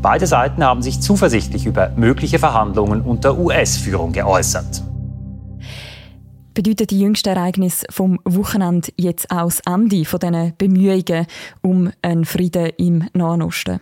Beide 0.00 0.26
Seiten 0.26 0.62
haben 0.62 0.82
sich 0.82 1.00
zuversichtlich 1.00 1.66
über 1.66 1.90
mögliche 1.96 2.38
Verhandlungen 2.38 3.00
unter 3.00 3.36
US-Führung 3.36 4.12
geäußert 4.12 4.84
bedeutet 6.58 6.90
die 6.90 6.98
jüngsten 6.98 7.28
Ereignisse 7.28 7.86
vom 7.88 8.18
Wochenende 8.24 8.88
jetzt 8.96 9.30
auch 9.30 9.44
das 9.44 9.60
Ende 9.60 10.04
von 10.04 10.18
diesen 10.18 10.54
Bemühungen 10.58 11.26
um 11.62 11.92
einen 12.02 12.24
Frieden 12.24 12.72
im 12.78 13.08
Nahen 13.12 13.42
Osten? 13.42 13.78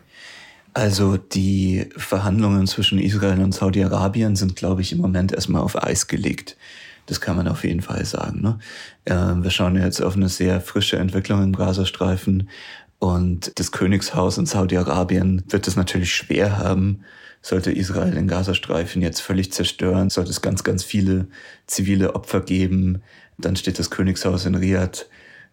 Also 0.77 1.17
die 1.17 1.89
Verhandlungen 1.97 2.67
zwischen 2.67 2.99
Israel 2.99 3.41
und 3.41 3.55
Saudi-Arabien 3.55 4.37
sind, 4.37 4.57
glaube 4.57 4.83
ich, 4.83 4.93
im 4.93 4.99
Moment 4.99 5.33
erstmal 5.33 5.63
auf 5.63 5.83
Eis 5.83 6.07
gelegt. 6.07 6.59
Das 7.07 7.23
kann 7.23 7.35
man 7.35 7.49
auf 7.49 7.65
jeden 7.65 7.81
Fall 7.81 8.05
sagen. 8.05 8.43
Ne? 8.43 8.59
Äh, 9.07 9.43
wir 9.43 9.49
schauen 9.49 9.77
jetzt 9.77 10.03
auf 10.03 10.17
eine 10.17 10.29
sehr 10.29 10.61
frische 10.61 10.99
Entwicklung 10.99 11.43
im 11.43 11.57
Gazastreifen. 11.57 12.51
Und 12.99 13.59
das 13.59 13.73
Königshaus 13.73 14.37
in 14.37 14.45
Saudi-Arabien 14.45 15.45
wird 15.49 15.67
es 15.67 15.77
natürlich 15.77 16.15
schwer 16.15 16.59
haben, 16.59 17.01
sollte 17.41 17.73
Israel 17.73 18.11
den 18.11 18.29
Gazastreifen 18.29 19.01
jetzt 19.01 19.23
völlig 19.23 19.53
zerstören, 19.55 20.11
sollte 20.11 20.31
es 20.31 20.43
ganz, 20.43 20.63
ganz 20.63 20.85
viele 20.85 21.29
zivile 21.67 22.15
Opfer 22.15 22.43
geben, 22.43 23.01
dann 23.39 23.57
steht 23.57 23.79
das 23.79 23.89
Königshaus 23.89 24.45
in 24.45 24.55
Riyadh 24.55 25.07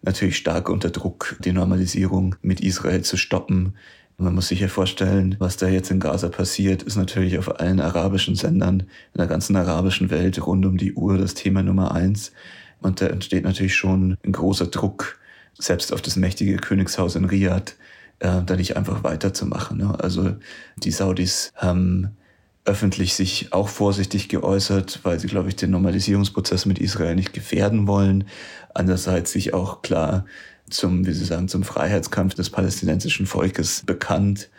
natürlich 0.04 0.36
stark 0.36 0.68
unter 0.68 0.90
Druck, 0.90 1.36
die 1.40 1.52
Normalisierung 1.52 2.36
mit 2.42 2.60
Israel 2.60 3.02
zu 3.02 3.16
stoppen. 3.16 3.74
Man 4.16 4.34
muss 4.34 4.48
sich 4.48 4.60
ja 4.60 4.68
vorstellen, 4.68 5.34
was 5.40 5.56
da 5.56 5.66
jetzt 5.66 5.90
in 5.90 5.98
Gaza 5.98 6.28
passiert, 6.28 6.84
ist 6.84 6.96
natürlich 6.96 7.36
auf 7.38 7.60
allen 7.60 7.80
arabischen 7.80 8.36
Sendern 8.36 8.80
in 8.80 9.18
der 9.18 9.26
ganzen 9.26 9.56
arabischen 9.56 10.10
Welt 10.10 10.44
rund 10.46 10.64
um 10.66 10.76
die 10.76 10.94
Uhr 10.94 11.18
das 11.18 11.34
Thema 11.34 11.62
Nummer 11.62 11.92
eins. 11.92 12.32
Und 12.80 13.00
da 13.00 13.06
entsteht 13.06 13.44
natürlich 13.44 13.74
schon 13.74 14.16
ein 14.24 14.32
großer 14.32 14.66
Druck, 14.66 15.18
selbst 15.58 15.92
auf 15.92 16.02
das 16.02 16.16
mächtige 16.16 16.56
Königshaus 16.56 17.16
in 17.16 17.24
Riyadh, 17.24 17.74
äh, 18.20 18.42
da 18.44 18.56
nicht 18.56 18.76
einfach 18.76 19.02
weiterzumachen. 19.02 19.78
Ne? 19.78 19.98
Also 19.98 20.36
die 20.76 20.92
Saudis 20.92 21.52
haben 21.56 22.16
öffentlich 22.64 23.14
sich 23.14 23.52
auch 23.52 23.68
vorsichtig 23.68 24.28
geäußert, 24.28 25.00
weil 25.02 25.18
sie, 25.20 25.26
glaube 25.26 25.48
ich, 25.48 25.56
den 25.56 25.70
Normalisierungsprozess 25.70 26.66
mit 26.66 26.78
Israel 26.78 27.14
nicht 27.14 27.32
gefährden 27.32 27.86
wollen. 27.86 28.24
Andererseits 28.72 29.32
sich 29.32 29.52
auch 29.54 29.82
klar 29.82 30.24
zum, 30.70 31.06
wie 31.06 31.12
Sie 31.12 31.24
sagen, 31.24 31.48
zum 31.48 31.62
Freiheitskampf 31.62 32.34
des 32.34 32.50
palästinensischen 32.50 33.26
Volkes 33.26 33.82
bekannt. 33.84 34.50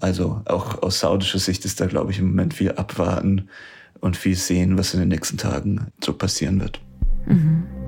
Also 0.00 0.42
auch 0.46 0.82
aus 0.82 1.00
saudischer 1.00 1.38
Sicht 1.38 1.64
ist 1.64 1.80
da, 1.80 1.86
glaube 1.86 2.12
ich, 2.12 2.18
im 2.18 2.28
Moment 2.28 2.54
viel 2.54 2.72
abwarten 2.72 3.48
und 4.00 4.16
viel 4.16 4.36
sehen, 4.36 4.76
was 4.76 4.92
in 4.94 5.00
den 5.00 5.08
nächsten 5.08 5.38
Tagen 5.38 5.88
so 6.02 6.12
passieren 6.12 6.60
wird. 6.60 6.80
Mhm. 7.26 7.83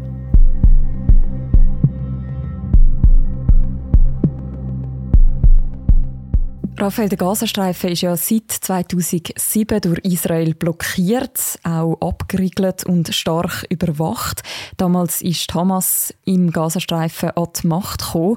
Raphael, 6.78 7.08
der 7.08 7.16
Gazastreifen 7.16 7.90
ist 7.90 8.02
ja 8.02 8.14
seit 8.18 8.50
2007 8.50 9.80
durch 9.80 9.98
Israel 10.00 10.54
blockiert, 10.54 11.58
auch 11.62 11.96
abgeriegelt 12.00 12.84
und 12.84 13.14
stark 13.14 13.64
überwacht. 13.70 14.42
Damals 14.76 15.22
ist 15.22 15.52
Hamas 15.54 16.12
im 16.26 16.50
Gazastreifen 16.50 17.30
an 17.30 17.46
die 17.62 17.66
Macht 17.66 18.00
gekommen. 18.00 18.36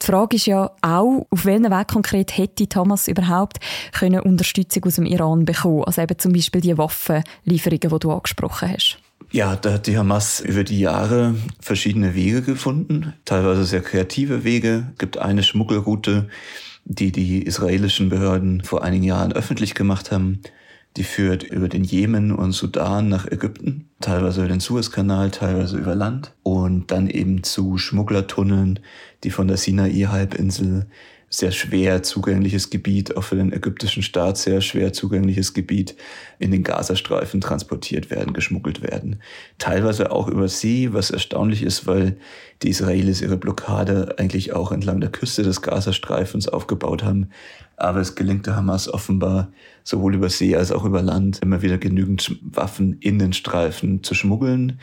Die 0.00 0.06
Frage 0.06 0.36
ist 0.36 0.46
ja 0.46 0.70
auch, 0.80 1.26
auf 1.28 1.44
welchen 1.44 1.70
Weg 1.70 1.88
konkret 1.88 2.38
hätte 2.38 2.68
Hamas 2.78 3.08
überhaupt 3.08 3.58
können 3.92 4.20
Unterstützung 4.20 4.84
aus 4.84 4.94
dem 4.94 5.06
Iran 5.06 5.44
bekommen? 5.44 5.82
Also 5.84 6.02
eben 6.02 6.18
zum 6.20 6.32
Beispiel 6.34 6.60
die 6.60 6.78
Waffenlieferungen, 6.78 7.90
die 7.90 7.98
du 7.98 8.12
angesprochen 8.12 8.70
hast. 8.72 8.98
Ja, 9.32 9.56
da 9.56 9.72
hat 9.72 9.88
die 9.88 9.98
Hamas 9.98 10.38
über 10.38 10.62
die 10.62 10.78
Jahre 10.78 11.34
verschiedene 11.58 12.14
Wege 12.14 12.42
gefunden, 12.42 13.14
teilweise 13.24 13.64
sehr 13.64 13.82
kreative 13.82 14.44
Wege. 14.44 14.86
Es 14.92 14.98
gibt 14.98 15.18
eine 15.18 15.42
Schmuggelroute, 15.42 16.28
die 16.88 17.10
die 17.12 17.42
israelischen 17.42 18.08
Behörden 18.08 18.62
vor 18.62 18.82
einigen 18.82 19.04
Jahren 19.04 19.32
öffentlich 19.32 19.74
gemacht 19.74 20.12
haben. 20.12 20.40
Die 20.96 21.04
führt 21.04 21.42
über 21.42 21.68
den 21.68 21.84
Jemen 21.84 22.32
und 22.32 22.52
Sudan 22.52 23.08
nach 23.08 23.26
Ägypten, 23.26 23.90
teilweise 24.00 24.40
über 24.40 24.48
den 24.48 24.60
Suezkanal, 24.60 25.30
teilweise 25.30 25.76
über 25.76 25.94
Land 25.94 26.32
und 26.42 26.90
dann 26.90 27.10
eben 27.10 27.42
zu 27.42 27.76
Schmugglertunneln, 27.76 28.78
die 29.24 29.30
von 29.30 29.48
der 29.48 29.58
Sinai-Halbinsel 29.58 30.86
sehr 31.28 31.50
schwer 31.50 32.02
zugängliches 32.02 32.70
Gebiet, 32.70 33.16
auch 33.16 33.24
für 33.24 33.36
den 33.36 33.52
ägyptischen 33.52 34.02
Staat 34.02 34.38
sehr 34.38 34.60
schwer 34.60 34.92
zugängliches 34.92 35.54
Gebiet 35.54 35.96
in 36.38 36.52
den 36.52 36.62
Gazastreifen 36.62 37.40
transportiert 37.40 38.10
werden, 38.10 38.32
geschmuggelt 38.32 38.80
werden. 38.80 39.20
Teilweise 39.58 40.12
auch 40.12 40.28
über 40.28 40.48
See, 40.48 40.92
was 40.92 41.10
erstaunlich 41.10 41.62
ist, 41.62 41.86
weil 41.86 42.16
die 42.62 42.68
Israelis 42.70 43.22
ihre 43.22 43.36
Blockade 43.36 44.14
eigentlich 44.18 44.52
auch 44.52 44.70
entlang 44.70 45.00
der 45.00 45.10
Küste 45.10 45.42
des 45.42 45.62
Gazastreifens 45.62 46.48
aufgebaut 46.48 47.02
haben. 47.02 47.30
Aber 47.76 48.00
es 48.00 48.14
gelingt 48.14 48.46
der 48.46 48.56
Hamas 48.56 48.88
offenbar 48.88 49.52
sowohl 49.82 50.14
über 50.14 50.30
See 50.30 50.56
als 50.56 50.72
auch 50.72 50.84
über 50.84 51.02
Land 51.02 51.40
immer 51.42 51.60
wieder 51.60 51.76
genügend 51.76 52.38
Waffen 52.42 52.98
in 53.00 53.18
den 53.18 53.32
Streifen 53.32 54.02
zu 54.02 54.14
schmuggeln. 54.14 54.78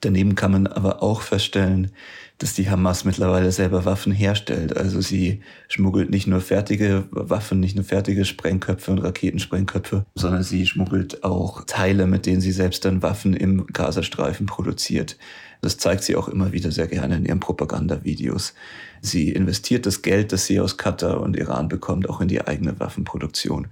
Daneben 0.00 0.34
kann 0.34 0.52
man 0.52 0.66
aber 0.66 1.02
auch 1.02 1.22
feststellen, 1.22 1.90
dass 2.38 2.54
die 2.54 2.70
Hamas 2.70 3.04
mittlerweile 3.04 3.50
selber 3.50 3.84
Waffen 3.84 4.12
herstellt. 4.12 4.76
Also 4.76 5.00
sie 5.00 5.42
schmuggelt 5.68 6.10
nicht 6.10 6.28
nur 6.28 6.40
fertige 6.40 7.04
Waffen, 7.10 7.58
nicht 7.58 7.74
nur 7.74 7.84
fertige 7.84 8.24
Sprengköpfe 8.24 8.92
und 8.92 8.98
Raketensprengköpfe, 8.98 10.06
sondern 10.14 10.44
sie 10.44 10.64
schmuggelt 10.64 11.24
auch 11.24 11.64
Teile, 11.66 12.06
mit 12.06 12.26
denen 12.26 12.40
sie 12.40 12.52
selbst 12.52 12.84
dann 12.84 13.02
Waffen 13.02 13.34
im 13.34 13.66
Gazastreifen 13.66 14.46
produziert. 14.46 15.16
Das 15.60 15.78
zeigt 15.78 16.04
sie 16.04 16.14
auch 16.14 16.28
immer 16.28 16.52
wieder 16.52 16.70
sehr 16.70 16.86
gerne 16.86 17.16
in 17.16 17.24
ihren 17.24 17.40
Propagandavideos. 17.40 18.54
Sie 19.00 19.30
investiert 19.30 19.86
das 19.86 20.02
Geld, 20.02 20.32
das 20.32 20.46
sie 20.46 20.60
aus 20.60 20.76
Katar 20.76 21.20
und 21.20 21.36
Iran 21.36 21.68
bekommt, 21.68 22.08
auch 22.08 22.20
in 22.20 22.28
die 22.28 22.46
eigene 22.46 22.78
Waffenproduktion. 22.78 23.66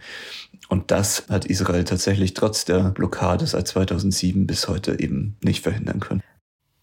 Und 0.68 0.90
das 0.90 1.28
hat 1.28 1.44
Israel 1.44 1.84
tatsächlich 1.84 2.34
trotz 2.34 2.64
der 2.64 2.90
Blockade 2.90 3.46
seit 3.46 3.68
2007 3.68 4.46
bis 4.46 4.68
heute 4.68 4.98
eben 4.98 5.36
nicht 5.42 5.62
verhindern 5.62 6.00
können. 6.00 6.22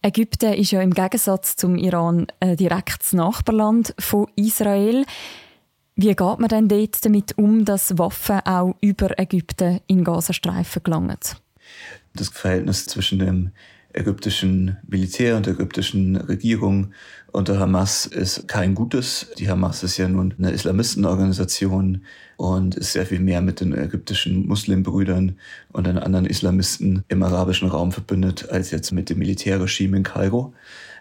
Ägypten 0.02 0.52
ist 0.52 0.70
ja 0.70 0.82
im 0.82 0.92
Gegensatz 0.92 1.56
zum 1.56 1.76
Iran 1.76 2.26
ein 2.40 2.56
direktes 2.56 3.14
Nachbarland 3.14 3.94
von 3.98 4.26
Israel. 4.36 5.04
Wie 5.96 6.14
geht 6.14 6.38
man 6.38 6.48
denn 6.48 6.68
dort 6.68 7.04
damit 7.04 7.38
um, 7.38 7.64
dass 7.64 7.96
Waffen 7.96 8.40
auch 8.40 8.74
über 8.80 9.18
Ägypten 9.18 9.80
in 9.86 10.04
Gazastreifen 10.04 10.82
gelangen? 10.82 11.18
Das 12.14 12.28
Verhältnis 12.28 12.86
zwischen 12.86 13.18
dem 13.18 13.52
ägyptischen 13.94 14.76
Militär 14.86 15.36
und 15.36 15.46
der 15.46 15.54
ägyptischen 15.54 16.16
Regierung 16.16 16.92
unter 17.32 17.58
Hamas 17.58 18.06
ist 18.06 18.46
kein 18.46 18.74
gutes. 18.74 19.26
Die 19.38 19.48
Hamas 19.48 19.82
ist 19.82 19.96
ja 19.96 20.08
nun 20.08 20.34
eine 20.38 20.52
Islamistenorganisation 20.52 22.02
und 22.36 22.76
ist 22.76 22.92
sehr 22.92 23.06
viel 23.06 23.20
mehr 23.20 23.40
mit 23.40 23.60
den 23.60 23.76
ägyptischen 23.76 24.46
Muslimbrüdern 24.46 25.36
und 25.72 25.86
den 25.86 25.98
anderen 25.98 26.26
Islamisten 26.26 27.02
im 27.08 27.22
arabischen 27.22 27.68
Raum 27.68 27.90
verbündet 27.90 28.50
als 28.50 28.70
jetzt 28.70 28.92
mit 28.92 29.10
dem 29.10 29.18
Militärregime 29.18 29.96
in 29.96 30.02
Kairo. 30.04 30.54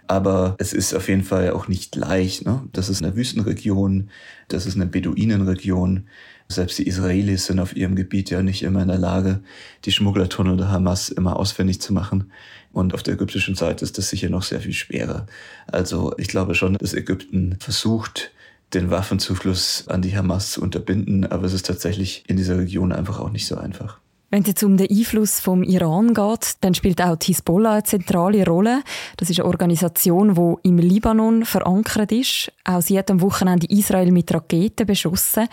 Aber 0.07 0.55
es 0.57 0.73
ist 0.73 0.93
auf 0.93 1.07
jeden 1.07 1.23
Fall 1.23 1.51
auch 1.51 1.67
nicht 1.67 1.95
leicht. 1.95 2.45
Ne? 2.45 2.67
Das 2.73 2.89
ist 2.89 3.03
eine 3.03 3.15
Wüstenregion, 3.15 4.09
das 4.47 4.65
ist 4.65 4.75
eine 4.75 4.85
Beduinenregion. 4.85 6.07
Selbst 6.47 6.77
die 6.77 6.87
Israelis 6.87 7.45
sind 7.45 7.59
auf 7.59 7.75
ihrem 7.75 7.95
Gebiet 7.95 8.29
ja 8.29 8.43
nicht 8.43 8.63
immer 8.63 8.81
in 8.81 8.87
der 8.87 8.97
Lage, 8.97 9.41
die 9.85 9.91
Schmugglertunnel 9.91 10.57
der 10.57 10.69
Hamas 10.69 11.09
immer 11.09 11.37
ausfindig 11.37 11.81
zu 11.81 11.93
machen. 11.93 12.31
Und 12.71 12.93
auf 12.93 13.03
der 13.03 13.13
ägyptischen 13.15 13.55
Seite 13.55 13.85
ist 13.85 13.97
das 13.97 14.09
sicher 14.09 14.29
noch 14.29 14.43
sehr 14.43 14.59
viel 14.59 14.73
schwerer. 14.73 15.27
Also 15.67 16.13
ich 16.17 16.27
glaube 16.27 16.55
schon, 16.55 16.75
dass 16.75 16.93
Ägypten 16.93 17.57
versucht, 17.59 18.31
den 18.73 18.89
Waffenzufluss 18.89 19.87
an 19.87 20.01
die 20.01 20.15
Hamas 20.15 20.51
zu 20.51 20.61
unterbinden, 20.61 21.25
aber 21.25 21.45
es 21.45 21.53
ist 21.53 21.65
tatsächlich 21.65 22.23
in 22.27 22.37
dieser 22.37 22.57
Region 22.57 22.91
einfach 22.91 23.19
auch 23.19 23.29
nicht 23.29 23.45
so 23.45 23.55
einfach. 23.55 23.99
Wenn 24.33 24.41
es 24.41 24.47
jetzt 24.47 24.63
um 24.63 24.77
den 24.77 24.89
Einfluss 24.89 25.39
vom 25.39 25.61
Iran 25.61 26.15
geht, 26.15 26.55
dann 26.61 26.73
spielt 26.73 26.99
auch 27.03 27.15
die 27.17 27.27
Hisbollah 27.27 27.73
eine 27.73 27.83
zentrale 27.83 28.43
Rolle. 28.43 28.81
Das 29.17 29.29
ist 29.29 29.39
eine 29.39 29.47
Organisation, 29.47 30.33
die 30.33 30.67
im 30.67 30.79
Libanon 30.79 31.45
verankert 31.45 32.11
ist. 32.11 32.51
Auch 32.63 32.81
sie 32.81 32.97
hat 32.97 33.11
am 33.11 33.21
Wochenende 33.21 33.67
Israel 33.69 34.11
mit 34.11 34.33
Raketen 34.33 34.87
beschossen. 34.87 35.47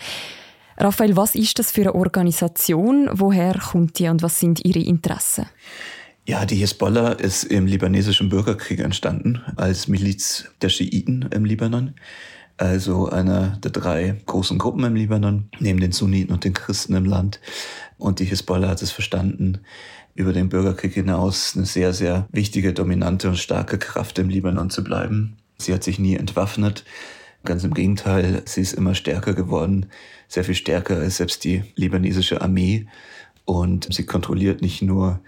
Raphael, 0.81 1.15
was 1.15 1.35
ist 1.35 1.59
das 1.59 1.71
für 1.71 1.81
eine 1.81 1.93
Organisation? 1.93 3.07
Woher 3.13 3.53
kommt 3.53 3.99
die 3.99 4.07
und 4.07 4.23
was 4.23 4.39
sind 4.39 4.65
ihre 4.65 4.79
Interessen? 4.79 5.45
Ja, 6.25 6.43
die 6.43 6.55
Hisbollah 6.55 7.11
ist 7.11 7.43
im 7.43 7.67
libanesischen 7.67 8.29
Bürgerkrieg 8.29 8.79
entstanden 8.79 9.43
als 9.57 9.87
Miliz 9.87 10.45
der 10.63 10.69
Schiiten 10.69 11.29
im 11.31 11.45
Libanon. 11.45 11.93
Also 12.57 13.09
einer 13.09 13.59
der 13.63 13.69
drei 13.69 14.15
großen 14.25 14.57
Gruppen 14.57 14.83
im 14.83 14.95
Libanon, 14.95 15.49
neben 15.59 15.79
den 15.79 15.91
Sunniten 15.91 16.33
und 16.33 16.45
den 16.45 16.53
Christen 16.53 16.95
im 16.95 17.05
Land. 17.05 17.39
Und 17.99 18.17
die 18.17 18.25
Hisbollah 18.25 18.69
hat 18.69 18.81
es 18.81 18.89
verstanden, 18.89 19.59
über 20.15 20.33
den 20.33 20.49
Bürgerkrieg 20.49 20.95
hinaus 20.95 21.55
eine 21.55 21.67
sehr, 21.67 21.93
sehr 21.93 22.27
wichtige, 22.31 22.73
dominante 22.73 23.29
und 23.29 23.37
starke 23.37 23.77
Kraft 23.77 24.17
im 24.17 24.29
Libanon 24.29 24.71
zu 24.71 24.83
bleiben. 24.83 25.37
Sie 25.59 25.75
hat 25.75 25.83
sich 25.83 25.99
nie 25.99 26.15
entwaffnet. 26.15 26.85
Ganz 27.43 27.63
im 27.63 27.73
Gegenteil, 27.73 28.43
sie 28.45 28.61
ist 28.61 28.73
immer 28.73 28.93
stärker 28.93 29.33
geworden, 29.33 29.87
sehr 30.27 30.43
viel 30.43 30.55
stärker 30.55 30.97
als 30.97 31.17
selbst 31.17 31.43
die 31.43 31.63
libanesische 31.75 32.41
Armee. 32.41 32.87
Und 33.45 33.91
sie 33.91 34.05
kontrolliert 34.05 34.61
nicht 34.61 34.81
nur 34.81 35.19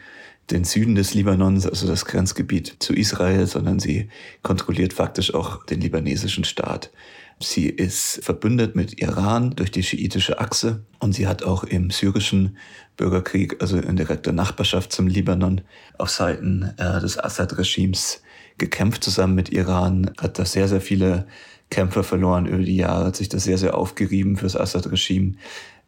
den 0.52 0.64
Süden 0.64 0.96
des 0.96 1.14
Libanons, 1.14 1.66
also 1.66 1.88
das 1.88 2.06
Grenzgebiet 2.06 2.76
zu 2.80 2.94
Israel, 2.94 3.48
sondern 3.48 3.80
sie 3.80 4.10
kontrolliert 4.44 4.94
faktisch 4.94 5.34
auch 5.34 5.66
den 5.66 5.82
libanesischen 5.82 6.44
Staat. 6.44 6.92
Sie 7.40 7.68
ist 7.68 8.24
verbündet 8.24 8.76
mit 8.76 9.02
Iran 9.02 9.52
durch 9.52 9.72
die 9.72 9.84
schiitische 9.84 10.40
Achse 10.40 10.86
und 11.00 11.14
sie 11.14 11.28
hat 11.28 11.44
auch 11.44 11.64
im 11.64 11.90
syrischen 11.90 12.58
Bürgerkrieg, 12.96 13.62
also 13.62 13.78
in 13.78 13.96
direkter 13.96 14.32
Nachbarschaft 14.32 14.92
zum 14.92 15.08
Libanon, 15.08 15.62
auf 15.98 16.10
Seiten 16.10 16.74
äh, 16.78 17.00
des 17.00 17.18
Assad-Regimes 17.18 18.22
gekämpft 18.58 19.04
zusammen 19.04 19.36
mit 19.36 19.50
Iran, 19.52 20.12
hat 20.20 20.38
da 20.38 20.46
sehr, 20.46 20.68
sehr 20.68 20.82
viele 20.82 21.26
Kämpfer 21.74 22.04
verloren 22.04 22.46
über 22.46 22.64
die 22.64 22.78
Jahre, 22.78 23.06
hat 23.06 23.16
sich 23.16 23.30
das 23.30 23.44
sehr, 23.44 23.58
sehr 23.58 23.76
aufgerieben 23.76 24.38
fürs 24.38 24.56
Assad-Regime 24.56 25.36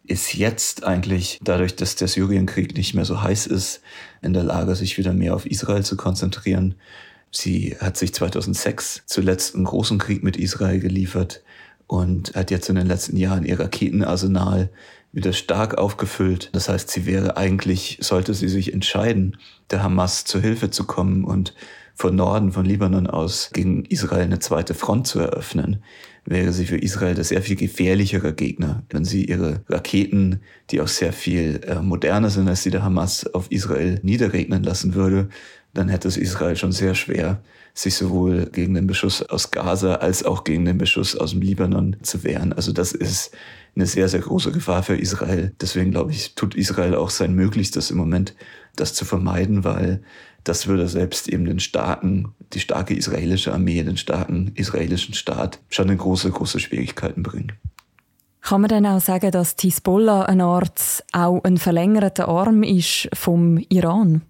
ist 0.07 0.35
jetzt 0.35 0.83
eigentlich, 0.83 1.39
dadurch, 1.43 1.75
dass 1.75 1.95
der 1.95 2.07
Syrienkrieg 2.07 2.75
nicht 2.77 2.93
mehr 2.93 3.05
so 3.05 3.21
heiß 3.21 3.47
ist, 3.47 3.81
in 4.21 4.33
der 4.33 4.43
Lage, 4.43 4.75
sich 4.75 4.97
wieder 4.97 5.13
mehr 5.13 5.35
auf 5.35 5.45
Israel 5.45 5.83
zu 5.83 5.97
konzentrieren. 5.97 6.75
Sie 7.31 7.75
hat 7.79 7.97
sich 7.97 8.13
2006 8.13 9.03
zuletzt 9.05 9.55
einen 9.55 9.65
großen 9.65 9.97
Krieg 9.97 10.23
mit 10.23 10.37
Israel 10.37 10.79
geliefert 10.79 11.41
und 11.87 12.35
hat 12.35 12.51
jetzt 12.51 12.69
in 12.69 12.75
den 12.75 12.87
letzten 12.87 13.17
Jahren 13.17 13.45
ihr 13.45 13.59
Raketenarsenal 13.59 14.69
wieder 15.11 15.33
stark 15.33 15.77
aufgefüllt. 15.77 16.49
Das 16.53 16.69
heißt, 16.69 16.89
sie 16.89 17.05
wäre 17.05 17.37
eigentlich, 17.37 17.97
sollte 18.01 18.33
sie 18.33 18.49
sich 18.49 18.73
entscheiden, 18.73 19.37
der 19.71 19.81
Hamas 19.81 20.25
zur 20.25 20.41
Hilfe 20.41 20.69
zu 20.69 20.85
kommen 20.85 21.23
und 21.23 21.53
von 21.95 22.15
Norden, 22.15 22.51
von 22.51 22.65
Libanon 22.65 23.07
aus 23.07 23.49
gegen 23.53 23.85
Israel 23.85 24.25
eine 24.25 24.39
zweite 24.39 24.73
Front 24.73 25.07
zu 25.07 25.19
eröffnen, 25.19 25.81
wäre 26.25 26.51
sie 26.51 26.65
für 26.65 26.77
Israel 26.77 27.15
der 27.15 27.23
sehr 27.23 27.41
viel 27.41 27.55
gefährlichere 27.55 28.33
Gegner. 28.33 28.83
Wenn 28.89 29.05
sie 29.05 29.25
ihre 29.25 29.63
Raketen, 29.69 30.41
die 30.71 30.81
auch 30.81 30.87
sehr 30.87 31.13
viel 31.13 31.61
äh, 31.65 31.81
moderner 31.81 32.29
sind 32.29 32.49
als 32.49 32.63
die 32.63 32.71
der 32.71 32.83
Hamas, 32.83 33.25
auf 33.33 33.49
Israel 33.49 33.99
niederregnen 34.03 34.63
lassen 34.63 34.93
würde, 34.93 35.29
dann 35.75 35.89
hätte 35.89 36.07
es 36.07 36.17
Israel 36.17 36.55
schon 36.55 36.71
sehr 36.71 36.95
schwer, 36.95 37.41
sich 37.73 37.95
sowohl 37.95 38.47
gegen 38.47 38.73
den 38.73 38.87
Beschuss 38.87 39.21
aus 39.21 39.51
Gaza 39.51 39.95
als 39.95 40.23
auch 40.23 40.43
gegen 40.45 40.65
den 40.65 40.77
Beschuss 40.77 41.15
aus 41.15 41.31
dem 41.31 41.41
Libanon 41.41 41.97
zu 42.01 42.23
wehren. 42.23 42.53
Also 42.53 42.71
das 42.71 42.93
ist 42.93 43.35
eine 43.75 43.85
sehr, 43.85 44.07
sehr 44.07 44.21
große 44.21 44.51
Gefahr 44.51 44.83
für 44.83 44.95
Israel. 44.95 45.53
Deswegen 45.59 45.91
glaube 45.91 46.11
ich, 46.11 46.33
tut 46.35 46.55
Israel 46.55 46.95
auch 46.95 47.09
sein 47.09 47.35
Möglichstes 47.35 47.91
im 47.91 47.97
Moment, 47.97 48.33
das 48.77 48.93
zu 48.93 49.03
vermeiden, 49.03 49.65
weil 49.65 50.01
das 50.45 50.67
würde 50.67 50.87
selbst 50.87 51.27
eben 51.27 51.43
den 51.45 51.59
starken, 51.59 52.29
die 52.53 52.61
starke 52.61 52.95
israelische 52.95 53.53
Armee, 53.53 53.83
den 53.83 53.97
starken 53.97 54.51
israelischen 54.55 55.13
Staat 55.13 55.59
schon 55.69 55.89
in 55.89 55.97
große, 55.97 56.31
große 56.31 56.59
Schwierigkeiten 56.59 57.23
bringen. 57.23 57.51
Kann 58.41 58.61
man 58.61 58.69
dann 58.69 58.85
auch 58.85 59.01
sagen, 59.01 59.31
dass 59.31 59.55
die 59.55 59.73
eine 59.85 60.43
Art 60.45 61.03
auch 61.11 61.43
ein 61.43 61.57
verlängerter 61.57 62.27
Arm 62.27 62.63
ist 62.63 63.09
vom 63.13 63.57
Iran? 63.69 64.21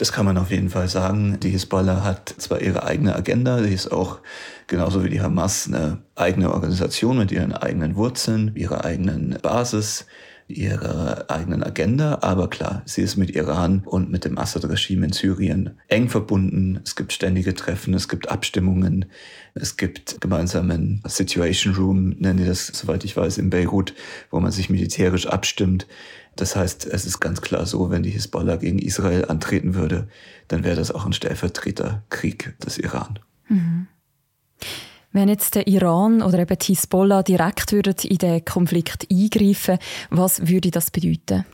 Das 0.00 0.12
kann 0.12 0.24
man 0.24 0.38
auf 0.38 0.50
jeden 0.50 0.70
Fall 0.70 0.88
sagen. 0.88 1.38
Die 1.40 1.50
Hisbollah 1.50 2.02
hat 2.02 2.34
zwar 2.38 2.62
ihre 2.62 2.84
eigene 2.84 3.14
Agenda, 3.14 3.60
die 3.60 3.74
ist 3.74 3.92
auch 3.92 4.20
genauso 4.66 5.04
wie 5.04 5.10
die 5.10 5.20
Hamas 5.20 5.68
eine 5.68 5.98
eigene 6.16 6.54
Organisation 6.54 7.18
mit 7.18 7.30
ihren 7.30 7.52
eigenen 7.52 7.96
Wurzeln, 7.96 8.52
ihrer 8.54 8.82
eigenen 8.82 9.36
Basis, 9.42 10.06
ihrer 10.50 11.30
eigenen 11.30 11.62
Agenda. 11.62 12.18
Aber 12.22 12.50
klar, 12.50 12.82
sie 12.84 13.02
ist 13.02 13.16
mit 13.16 13.30
Iran 13.30 13.82
und 13.84 14.10
mit 14.10 14.24
dem 14.24 14.38
Assad-Regime 14.38 15.06
in 15.06 15.12
Syrien 15.12 15.78
eng 15.88 16.08
verbunden. 16.08 16.80
Es 16.84 16.96
gibt 16.96 17.12
ständige 17.12 17.54
Treffen, 17.54 17.94
es 17.94 18.08
gibt 18.08 18.30
Abstimmungen, 18.30 19.06
es 19.54 19.76
gibt 19.76 20.20
gemeinsamen 20.20 21.02
Situation 21.06 21.74
Room, 21.74 22.10
nennen 22.18 22.38
die 22.38 22.44
das, 22.44 22.66
soweit 22.66 23.04
ich 23.04 23.16
weiß, 23.16 23.38
in 23.38 23.50
Beirut, 23.50 23.94
wo 24.30 24.40
man 24.40 24.52
sich 24.52 24.70
militärisch 24.70 25.26
abstimmt. 25.26 25.86
Das 26.36 26.56
heißt, 26.56 26.86
es 26.86 27.06
ist 27.06 27.20
ganz 27.20 27.40
klar 27.40 27.66
so, 27.66 27.90
wenn 27.90 28.02
die 28.02 28.10
Hisbollah 28.10 28.56
gegen 28.56 28.78
Israel 28.78 29.26
antreten 29.26 29.74
würde, 29.74 30.08
dann 30.48 30.64
wäre 30.64 30.76
das 30.76 30.90
auch 30.90 31.04
ein 31.04 31.12
Stellvertreterkrieg 31.12 32.56
des 32.64 32.78
Iran. 32.78 33.18
Mhm. 33.48 33.88
Wenn 35.12 35.28
jetzt 35.28 35.56
der 35.56 35.66
Iran 35.66 36.22
oder 36.22 36.38
eben 36.38 36.56
die 36.56 36.66
Hisbollah 36.66 37.24
direkt 37.24 37.72
würden 37.72 37.94
in 38.04 38.18
den 38.18 38.44
Konflikt 38.44 39.08
eingreifen, 39.10 39.78
was 40.10 40.46
würde 40.46 40.70
das 40.70 40.92
bedeuten? 40.92 41.44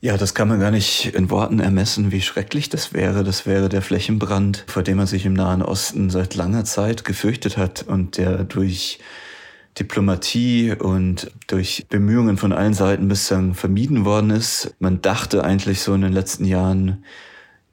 Ja, 0.00 0.16
das 0.16 0.32
kann 0.32 0.48
man 0.48 0.60
gar 0.60 0.70
nicht 0.70 1.06
in 1.06 1.28
Worten 1.28 1.58
ermessen, 1.58 2.12
wie 2.12 2.22
schrecklich 2.22 2.68
das 2.68 2.94
wäre. 2.94 3.24
Das 3.24 3.46
wäre 3.46 3.68
der 3.68 3.82
Flächenbrand, 3.82 4.64
vor 4.68 4.82
dem 4.82 4.96
man 4.96 5.08
sich 5.08 5.26
im 5.26 5.34
Nahen 5.34 5.60
Osten 5.60 6.08
seit 6.08 6.36
langer 6.36 6.64
Zeit 6.64 7.04
gefürchtet 7.04 7.56
hat 7.56 7.82
und 7.82 8.16
der 8.16 8.44
durch 8.44 9.00
Diplomatie 9.78 10.72
und 10.72 11.32
durch 11.48 11.86
Bemühungen 11.88 12.36
von 12.36 12.52
allen 12.52 12.74
Seiten 12.74 13.08
bislang 13.08 13.54
vermieden 13.54 14.04
worden 14.04 14.30
ist. 14.30 14.74
Man 14.78 15.02
dachte 15.02 15.44
eigentlich 15.44 15.80
so 15.82 15.94
in 15.94 16.00
den 16.02 16.12
letzten 16.12 16.44
Jahren, 16.44 17.04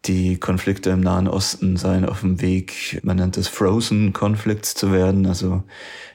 die 0.08 0.38
Konflikte 0.38 0.90
im 0.92 1.02
Nahen 1.02 1.28
Osten 1.28 1.78
seien 1.78 2.06
auf 2.06 2.22
dem 2.22 2.42
Weg, 2.42 3.00
man 3.04 3.18
nennt 3.18 3.38
es 3.38 3.48
Frozen 3.48 4.14
Conflicts 4.14 4.76
zu 4.76 4.92
werden, 4.92 5.26
also 5.26 5.64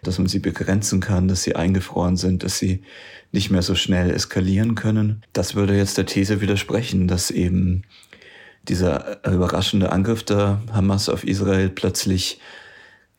dass 0.02 0.18
man 0.18 0.28
sie 0.28 0.38
begrenzen 0.38 1.00
kann, 1.00 1.28
dass 1.28 1.42
sie 1.42 1.56
eingefroren 1.56 2.16
sind, 2.16 2.42
dass 2.42 2.58
sie 2.58 2.82
nicht 3.30 3.50
mehr 3.50 3.62
so 3.62 3.74
schnell 3.74 4.10
eskalieren 4.10 4.74
können. 4.74 5.22
Das 5.32 5.54
würde 5.54 5.76
jetzt 5.76 5.98
der 5.98 6.06
These 6.06 6.40
widersprechen, 6.40 7.08
dass 7.08 7.30
eben 7.30 7.82
dieser 8.68 9.26
überraschende 9.26 9.92
Angriff 9.92 10.22
der 10.22 10.62
Hamas 10.72 11.08
auf 11.08 11.24
Israel 11.24 11.68
plötzlich 11.68 12.40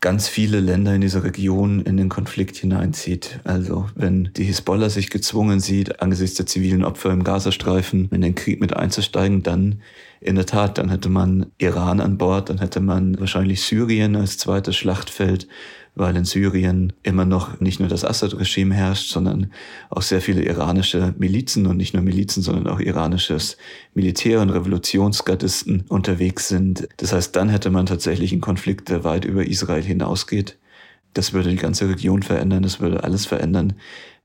ganz 0.03 0.27
viele 0.27 0.60
Länder 0.60 0.94
in 0.94 1.00
dieser 1.00 1.24
Region 1.24 1.80
in 1.82 1.96
den 1.96 2.10
Konflikt 2.10 2.58
hineinzieht. 2.58 3.39
Also 3.46 3.89
wenn 3.96 4.32
die 4.36 4.44
Hisbollah 4.44 4.89
sich 4.89 5.10
gezwungen 5.10 5.62
sieht, 5.62 6.01
angesichts 6.01 6.36
der 6.36 6.46
zivilen 6.46 6.84
Opfer 6.84 7.12
im 7.12 7.24
Gazastreifen 7.24 8.10
in 8.12 8.20
den 8.20 8.36
Krieg 8.36 8.60
mit 8.60 8.75
einzusteigen, 8.75 9.44
dann 9.44 9.82
in 10.24 10.36
der 10.36 10.46
Tat, 10.46 10.77
dann 10.77 10.89
hätte 10.89 11.10
man 11.10 11.48
Iran 11.58 12.00
an 12.00 12.18
Bord, 12.18 12.50
dann 12.50 12.60
hätte 12.60 12.80
man 12.80 13.20
wahrscheinlich 13.20 13.62
Syrien 13.62 14.15
als 14.15 14.38
zweites 14.38 14.75
Schlachtfeld 14.75 15.48
weil 15.96 16.15
in 16.15 16.25
Syrien 16.25 16.94
immer 17.03 17.25
noch 17.25 17.60
nicht 17.60 17.80
nur 17.80 17.89
das 17.89 18.03
Assad-Regime 18.03 18.74
herrscht, 18.74 19.12
sondern 19.12 19.51
auch 19.89 20.01
sehr 20.01 20.22
viele 20.22 20.44
iranische 20.44 21.13
Milizen 21.18 21.68
und 21.68 21.77
nicht 21.77 21.94
nur 21.94 22.03
Milizen, 22.03 22.42
sondern 22.42 22.68
auch 22.68 22.80
iranisches 22.80 23.58
Militär 23.94 24.42
und 24.42 24.50
Revolutionsgardisten 24.50 25.86
unterwegs 25.89 26.48
sind. 26.48 26.88
Das 26.98 27.13
heißt, 27.13 27.36
dann 27.36 27.50
hätte 27.50 27.70
man 27.70 27.86
tatsächlich 27.86 28.32
einen 28.32 28.42
Konflikt, 28.42 28.90
der 28.90 29.03
weit 29.03 29.25
über 29.25 29.46
Israel 29.46 29.83
hinausgeht. 29.83 30.57
Das 31.13 31.33
würde 31.33 31.49
die 31.49 31.57
ganze 31.57 31.87
Region 31.87 32.23
verändern, 32.23 32.63
das 32.63 32.79
würde 32.79 33.03
alles 33.03 33.25
verändern. 33.25 33.73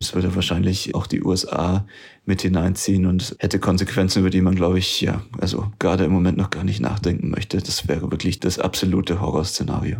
Es 0.01 0.14
würde 0.14 0.35
wahrscheinlich 0.35 0.94
auch 0.94 1.07
die 1.07 1.22
USA 1.22 1.87
mit 2.24 2.42
hineinziehen 2.42 3.07
und 3.07 3.37
hätte 3.40 3.59
Konsequenzen, 3.59 4.20
über 4.20 4.31
die 4.31 4.40
man, 4.40 4.55
glaube 4.55 4.79
ich, 4.79 5.01
ja, 5.01 5.22
also 5.40 5.70
gerade 5.79 6.05
im 6.05 6.12
Moment 6.12 6.38
noch 6.38 6.51
gar 6.51 6.64
nicht 6.64 6.81
nachdenken 6.81 7.31
möchte. 7.31 7.59
Das 7.59 7.88
wäre 7.88 8.11
wirklich 8.11 8.40
das 8.40 8.59
absolute 8.59 9.20
Horrorszenario. 9.20 9.98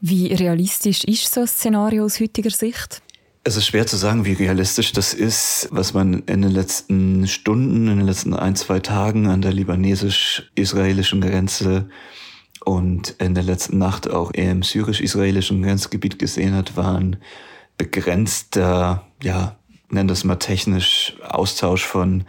Wie 0.00 0.34
realistisch 0.34 1.04
ist 1.04 1.32
so 1.32 1.42
ein 1.42 1.46
Szenario 1.46 2.04
aus 2.04 2.18
heutiger 2.18 2.50
Sicht? 2.50 3.00
Es 3.44 3.56
ist 3.56 3.66
schwer 3.66 3.86
zu 3.86 3.96
sagen, 3.96 4.24
wie 4.24 4.34
realistisch 4.34 4.92
das 4.92 5.14
ist, 5.14 5.68
was 5.70 5.94
man 5.94 6.22
in 6.26 6.42
den 6.42 6.52
letzten 6.52 7.26
Stunden, 7.26 7.88
in 7.88 7.98
den 7.98 8.06
letzten 8.06 8.34
ein, 8.34 8.54
zwei 8.54 8.80
Tagen 8.80 9.26
an 9.26 9.42
der 9.42 9.52
libanesisch-israelischen 9.52 11.20
Grenze 11.20 11.88
und 12.64 13.10
in 13.18 13.34
der 13.34 13.44
letzten 13.44 13.78
Nacht 13.78 14.10
auch 14.10 14.30
im 14.32 14.62
syrisch-israelischen 14.62 15.62
Grenzgebiet 15.62 16.18
gesehen 16.18 16.54
hat, 16.54 16.76
waren 16.76 17.16
begrenzter, 17.76 19.04
ja, 19.22 19.56
nennen 19.88 20.08
das 20.08 20.24
mal 20.24 20.36
technisch, 20.36 21.16
Austausch 21.28 21.84
von 21.84 22.24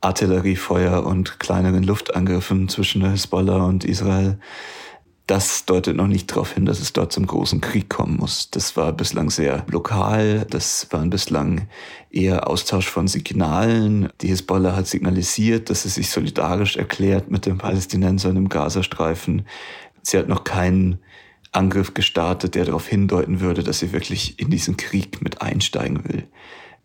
Artilleriefeuer 0.00 1.04
und 1.04 1.40
kleineren 1.40 1.82
Luftangriffen 1.82 2.68
zwischen 2.68 3.00
der 3.00 3.10
Hisbollah 3.10 3.64
und 3.64 3.84
Israel 3.84 4.38
das 5.26 5.64
deutet 5.64 5.96
noch 5.96 6.06
nicht 6.06 6.30
darauf 6.30 6.52
hin, 6.52 6.66
dass 6.66 6.80
es 6.80 6.92
dort 6.92 7.12
zum 7.12 7.26
großen 7.26 7.60
Krieg 7.60 7.88
kommen 7.88 8.16
muss. 8.16 8.50
Das 8.50 8.76
war 8.76 8.92
bislang 8.92 9.30
sehr 9.30 9.64
lokal, 9.68 10.46
das 10.48 10.86
waren 10.90 11.10
bislang 11.10 11.66
eher 12.10 12.48
Austausch 12.48 12.88
von 12.88 13.08
Signalen. 13.08 14.08
Die 14.20 14.28
Hisbollah 14.28 14.76
hat 14.76 14.86
signalisiert, 14.86 15.68
dass 15.68 15.82
sie 15.82 15.88
sich 15.88 16.10
solidarisch 16.10 16.76
erklärt 16.76 17.28
mit 17.28 17.44
den 17.44 17.58
Palästinensern 17.58 18.36
im 18.36 18.48
Gazastreifen. 18.48 19.46
Sie 20.02 20.16
hat 20.16 20.28
noch 20.28 20.44
keinen 20.44 21.00
Angriff 21.50 21.92
gestartet, 21.92 22.54
der 22.54 22.66
darauf 22.66 22.86
hindeuten 22.86 23.40
würde, 23.40 23.64
dass 23.64 23.80
sie 23.80 23.92
wirklich 23.92 24.38
in 24.38 24.50
diesen 24.50 24.76
Krieg 24.76 25.22
mit 25.22 25.42
einsteigen 25.42 26.04
will. 26.04 26.28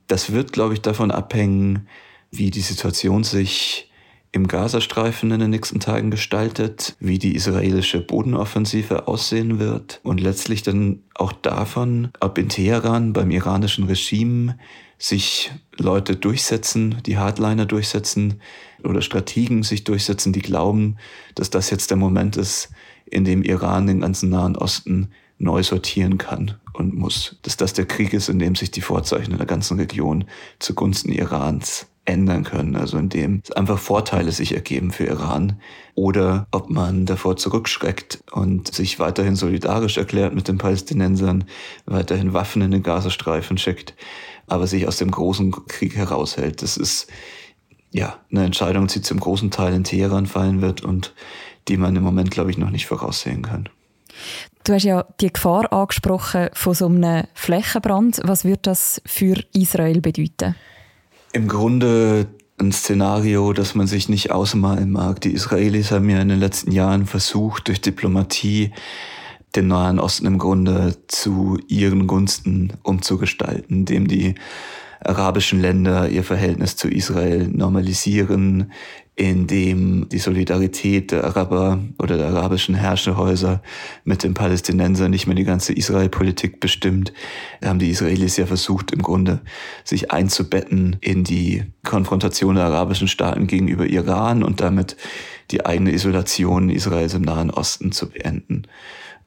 Das 0.07 0.31
wird, 0.31 0.51
glaube 0.51 0.73
ich, 0.73 0.81
davon 0.81 1.11
abhängen, 1.11 1.87
wie 2.31 2.49
die 2.49 2.61
Situation 2.61 3.23
sich 3.23 3.90
im 4.33 4.47
Gazastreifen 4.47 5.31
in 5.31 5.41
den 5.41 5.49
nächsten 5.49 5.79
Tagen 5.79 6.09
gestaltet, 6.09 6.95
wie 6.99 7.19
die 7.19 7.35
israelische 7.35 7.99
Bodenoffensive 7.99 9.07
aussehen 9.07 9.59
wird 9.59 9.99
und 10.03 10.21
letztlich 10.21 10.63
dann 10.63 11.03
auch 11.15 11.33
davon, 11.33 12.11
ob 12.21 12.37
in 12.37 12.47
Teheran 12.47 13.11
beim 13.11 13.31
iranischen 13.31 13.85
Regime 13.85 14.57
sich 14.97 15.51
Leute 15.77 16.15
durchsetzen, 16.15 16.97
die 17.05 17.17
Hardliner 17.17 17.65
durchsetzen 17.65 18.39
oder 18.83 19.01
Strategen 19.01 19.63
sich 19.63 19.83
durchsetzen, 19.83 20.31
die 20.31 20.41
glauben, 20.41 20.97
dass 21.35 21.49
das 21.49 21.69
jetzt 21.69 21.89
der 21.89 21.97
Moment 21.97 22.37
ist, 22.37 22.69
in 23.05 23.25
dem 23.25 23.43
Iran 23.43 23.87
den 23.87 23.99
ganzen 23.99 24.29
Nahen 24.29 24.55
Osten 24.55 25.09
neu 25.39 25.63
sortieren 25.63 26.17
kann 26.17 26.55
und 26.73 26.93
muss. 26.93 27.37
Dass 27.41 27.57
das 27.57 27.73
der 27.73 27.85
Krieg 27.85 28.13
ist, 28.13 28.29
in 28.29 28.39
dem 28.39 28.55
sich 28.55 28.71
die 28.71 28.81
Vorzeichen 28.81 29.31
in 29.31 29.37
der 29.37 29.47
ganzen 29.47 29.77
Region 29.77 30.25
zugunsten 30.59 31.11
Irans 31.11 31.87
ändern 32.05 32.43
können, 32.43 32.75
also 32.75 32.97
indem 32.97 33.41
es 33.43 33.51
einfach 33.51 33.77
Vorteile 33.77 34.31
sich 34.31 34.55
ergeben 34.55 34.91
für 34.91 35.05
Iran 35.05 35.59
oder 35.93 36.47
ob 36.51 36.69
man 36.69 37.05
davor 37.05 37.37
zurückschreckt 37.37 38.23
und 38.31 38.73
sich 38.73 38.99
weiterhin 38.99 39.35
solidarisch 39.35 39.97
erklärt 39.97 40.33
mit 40.33 40.47
den 40.47 40.57
Palästinensern, 40.57 41.43
weiterhin 41.85 42.33
Waffen 42.33 42.63
in 42.63 42.71
den 42.71 42.83
Gazastreifen 42.83 43.57
schickt, 43.57 43.93
aber 44.47 44.65
sich 44.65 44.87
aus 44.87 44.97
dem 44.97 45.11
großen 45.11 45.51
Krieg 45.67 45.95
heraushält. 45.95 46.63
Das 46.63 46.75
ist 46.75 47.07
ja 47.91 48.17
eine 48.31 48.45
Entscheidung, 48.45 48.87
die 48.87 49.01
zum 49.01 49.19
großen 49.19 49.51
Teil 49.51 49.73
in 49.73 49.83
Teheran 49.83 50.25
fallen 50.25 50.61
wird 50.61 50.81
und 50.81 51.13
die 51.67 51.77
man 51.77 51.95
im 51.95 52.03
Moment, 52.03 52.31
glaube 52.31 52.49
ich, 52.49 52.57
noch 52.57 52.71
nicht 52.71 52.87
voraussehen 52.87 53.43
kann. 53.43 53.69
Du 54.63 54.73
hast 54.73 54.83
ja 54.83 55.05
die 55.19 55.31
Gefahr 55.31 55.71
angesprochen 55.71 56.49
von 56.53 56.73
so 56.73 56.87
einem 56.87 57.25
Flächenbrand. 57.33 58.21
Was 58.23 58.45
wird 58.45 58.67
das 58.67 59.01
für 59.05 59.35
Israel 59.53 60.01
bedeuten? 60.01 60.55
Im 61.33 61.47
Grunde 61.47 62.27
ein 62.59 62.71
Szenario, 62.71 63.53
das 63.53 63.75
man 63.75 63.87
sich 63.87 64.09
nicht 64.09 64.31
ausmalen 64.31 64.91
mag. 64.91 65.21
Die 65.21 65.33
Israelis 65.33 65.91
haben 65.91 66.09
ja 66.09 66.21
in 66.21 66.29
den 66.29 66.39
letzten 66.39 66.71
Jahren 66.71 67.05
versucht, 67.07 67.67
durch 67.67 67.81
Diplomatie 67.81 68.71
den 69.55 69.67
Nahen 69.67 69.99
Osten 69.99 70.27
im 70.27 70.37
Grunde 70.37 70.95
zu 71.07 71.57
ihren 71.67 72.07
Gunsten 72.07 72.73
umzugestalten, 72.83 73.79
indem 73.79 74.07
die 74.07 74.35
arabischen 75.03 75.61
Länder 75.61 76.09
ihr 76.09 76.23
Verhältnis 76.23 76.75
zu 76.75 76.87
Israel 76.87 77.47
normalisieren, 77.47 78.71
in 79.15 79.45
dem 79.45 80.07
die 80.09 80.19
Solidarität 80.19 81.11
der 81.11 81.25
Araber 81.25 81.79
oder 81.99 82.17
der 82.17 82.27
arabischen 82.27 82.75
Herrscherhäuser 82.75 83.61
mit 84.03 84.23
den 84.23 84.33
Palästinensern 84.33 85.11
nicht 85.11 85.27
mehr 85.27 85.35
die 85.35 85.43
ganze 85.43 85.73
Israel-Politik 85.73 86.59
bestimmt, 86.59 87.13
haben 87.63 87.79
die 87.79 87.89
Israelis 87.89 88.37
ja 88.37 88.45
versucht, 88.45 88.91
im 88.91 89.01
Grunde 89.01 89.41
sich 89.83 90.11
einzubetten 90.11 90.97
in 91.01 91.23
die 91.23 91.63
Konfrontation 91.83 92.55
der 92.55 92.65
arabischen 92.65 93.07
Staaten 93.07 93.47
gegenüber 93.47 93.85
Iran 93.85 94.43
und 94.43 94.61
damit 94.61 94.97
die 95.51 95.65
eigene 95.65 95.91
Isolation 95.91 96.69
Israels 96.69 97.13
im 97.13 97.23
Nahen 97.23 97.51
Osten 97.51 97.91
zu 97.91 98.09
beenden. 98.09 98.63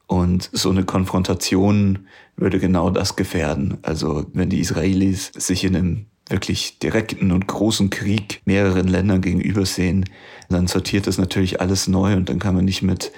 Und 0.07 0.51
so 0.53 0.71
eine 0.71 0.85
Konfrontation 0.85 2.07
würde 2.37 2.59
genau 2.59 2.91
das 2.91 3.17
gefährden. 3.17 3.79
Also 3.83 4.27
wenn 4.33 4.51
die 4.51 4.61
Israelis 4.61 5.33
sich 5.35 5.65
in 5.65 5.77
einem 5.77 6.07
wirklich 6.29 6.79
direkten 6.79 7.33
und 7.33 7.47
großen 7.47 7.91
Krieg 7.91 8.41
mehreren 8.47 8.89
Ländern 8.89 9.21
gegenüber 9.21 9.67
sehen, 9.67 10.07
dann 10.49 10.67
sortiert 10.67 11.07
das 11.07 11.19
natürlich 11.19 11.61
alles 11.61 11.87
neu 11.87 12.15
und 12.15 12.29
dann 12.29 12.39
kann 12.39 12.55
man 12.55 12.65
nicht 12.65 12.83
mit 12.83 13.13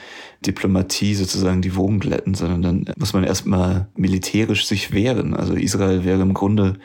Diplomatie 0.44 1.14
sozusagen 1.14 1.62
die 1.62 1.76
Wogen 1.76 2.00
glätten, 2.00 2.34
sondern 2.34 2.62
dann 2.62 2.94
muss 2.98 3.12
man 3.12 3.24
erstmal 3.24 3.88
militärisch 3.96 4.66
sich 4.66 4.92
wehren. 4.92 5.34
Also 5.34 5.54
Israel 5.54 6.04
wäre 6.04 6.22
im 6.22 6.34
Grunde 6.34 6.78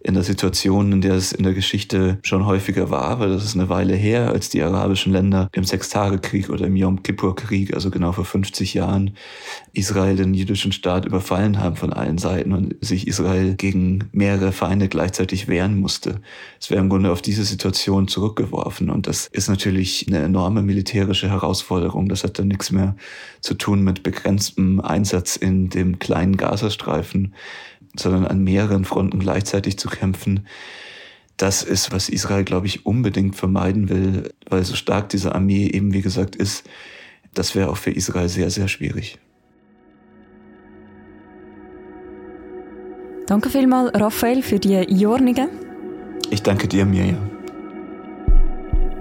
in 0.00 0.14
der 0.14 0.22
Situation, 0.22 0.92
in 0.92 1.00
der 1.00 1.14
es 1.14 1.32
in 1.32 1.44
der 1.44 1.54
Geschichte 1.54 2.18
schon 2.22 2.46
häufiger 2.46 2.90
war, 2.90 3.04
aber 3.04 3.26
das 3.26 3.44
ist 3.44 3.54
eine 3.54 3.68
Weile 3.68 3.94
her, 3.94 4.30
als 4.30 4.48
die 4.48 4.62
arabischen 4.62 5.12
Länder 5.12 5.48
im 5.52 5.64
Sechstagekrieg 5.64 6.50
oder 6.50 6.66
im 6.66 6.76
Yom 6.76 7.02
Kippur-Krieg, 7.02 7.74
also 7.74 7.90
genau 7.90 8.12
vor 8.12 8.24
50 8.24 8.74
Jahren, 8.74 9.16
Israel 9.72 10.16
den 10.16 10.34
jüdischen 10.34 10.72
Staat 10.72 11.04
überfallen 11.04 11.60
haben 11.60 11.76
von 11.76 11.92
allen 11.92 12.18
Seiten 12.18 12.52
und 12.52 12.76
sich 12.80 13.06
Israel 13.06 13.54
gegen 13.54 14.08
mehrere 14.12 14.52
Feinde 14.52 14.88
gleichzeitig 14.88 15.48
wehren 15.48 15.80
musste. 15.80 16.20
Es 16.60 16.70
wäre 16.70 16.80
im 16.80 16.88
Grunde 16.88 17.10
auf 17.10 17.22
diese 17.22 17.44
Situation 17.44 18.08
zurückgeworfen 18.08 18.90
und 18.90 19.06
das 19.06 19.28
ist 19.32 19.48
natürlich 19.48 20.06
eine 20.08 20.18
enorme 20.18 20.62
militärische 20.62 21.28
Herausforderung. 21.28 22.08
Das 22.08 22.24
hat 22.24 22.38
dann 22.38 22.48
nichts 22.48 22.70
mehr 22.70 22.96
zu 23.40 23.54
tun 23.54 23.82
mit 23.82 24.02
begrenztem 24.02 24.80
Einsatz 24.80 25.36
in 25.36 25.68
dem 25.68 25.98
kleinen 25.98 26.36
Gazastreifen, 26.36 27.34
sondern 28.00 28.26
an 28.26 28.42
mehreren 28.42 28.84
Fronten 28.84 29.18
gleichzeitig 29.18 29.78
zu 29.78 29.88
kämpfen. 29.88 30.46
Das 31.36 31.62
ist, 31.62 31.92
was 31.92 32.08
Israel, 32.08 32.44
glaube 32.44 32.66
ich, 32.66 32.86
unbedingt 32.86 33.36
vermeiden 33.36 33.88
will, 33.88 34.32
weil 34.48 34.64
so 34.64 34.74
stark 34.74 35.10
diese 35.10 35.34
Armee 35.34 35.66
eben, 35.66 35.92
wie 35.92 36.02
gesagt, 36.02 36.36
ist. 36.36 36.64
Das 37.34 37.54
wäre 37.54 37.68
auch 37.68 37.76
für 37.76 37.90
Israel 37.90 38.28
sehr, 38.28 38.50
sehr 38.50 38.68
schwierig. 38.68 39.18
Danke 43.26 43.50
vielmals, 43.50 43.90
Raphael, 44.00 44.40
für 44.42 44.58
die 44.58 44.76
Einordnungen. 44.76 45.48
Ich 46.30 46.42
danke 46.42 46.68
dir, 46.68 46.86
Mirja. 46.86 47.18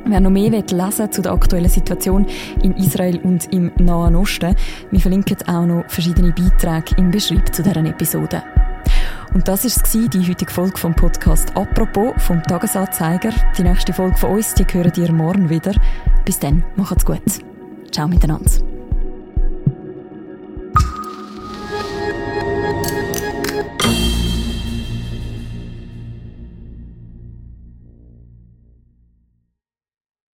Wer 0.07 0.19
noch 0.19 0.29
mehr 0.29 0.51
lesen 0.51 0.99
will 0.99 1.09
zu 1.09 1.21
der 1.21 1.31
aktuellen 1.31 1.69
Situation 1.69 2.27
in 2.61 2.73
Israel 2.73 3.19
und 3.23 3.51
im 3.51 3.71
Nahen 3.79 4.15
Osten, 4.15 4.55
wir 4.91 4.99
verlinken 4.99 5.37
auch 5.47 5.65
noch 5.65 5.83
verschiedene 5.87 6.31
Beiträge 6.31 6.95
im 6.97 7.09
Beschreibung 7.09 7.51
zu 7.51 7.63
deren 7.63 7.87
Episode. 7.87 8.43
Und 9.35 9.49
das 9.49 9.65
war 9.65 10.07
die 10.07 10.29
heutige 10.29 10.49
Folge 10.49 10.77
vom 10.77 10.95
Podcast 10.95 11.57
«Apropos» 11.57 12.13
vom 12.19 12.41
Tagesanzeiger. 12.41 13.31
Die 13.57 13.63
nächste 13.63 13.91
Folge 13.91 14.15
von 14.15 14.31
uns, 14.31 14.53
die 14.53 14.63
hören 14.63 14.93
ihr 14.95 15.11
morgen 15.11 15.49
wieder. 15.49 15.73
Bis 16.23 16.39
dann, 16.39 16.63
macht's 16.77 17.05
gut. 17.05 17.19
Ciao 17.91 18.07
miteinander. 18.07 18.74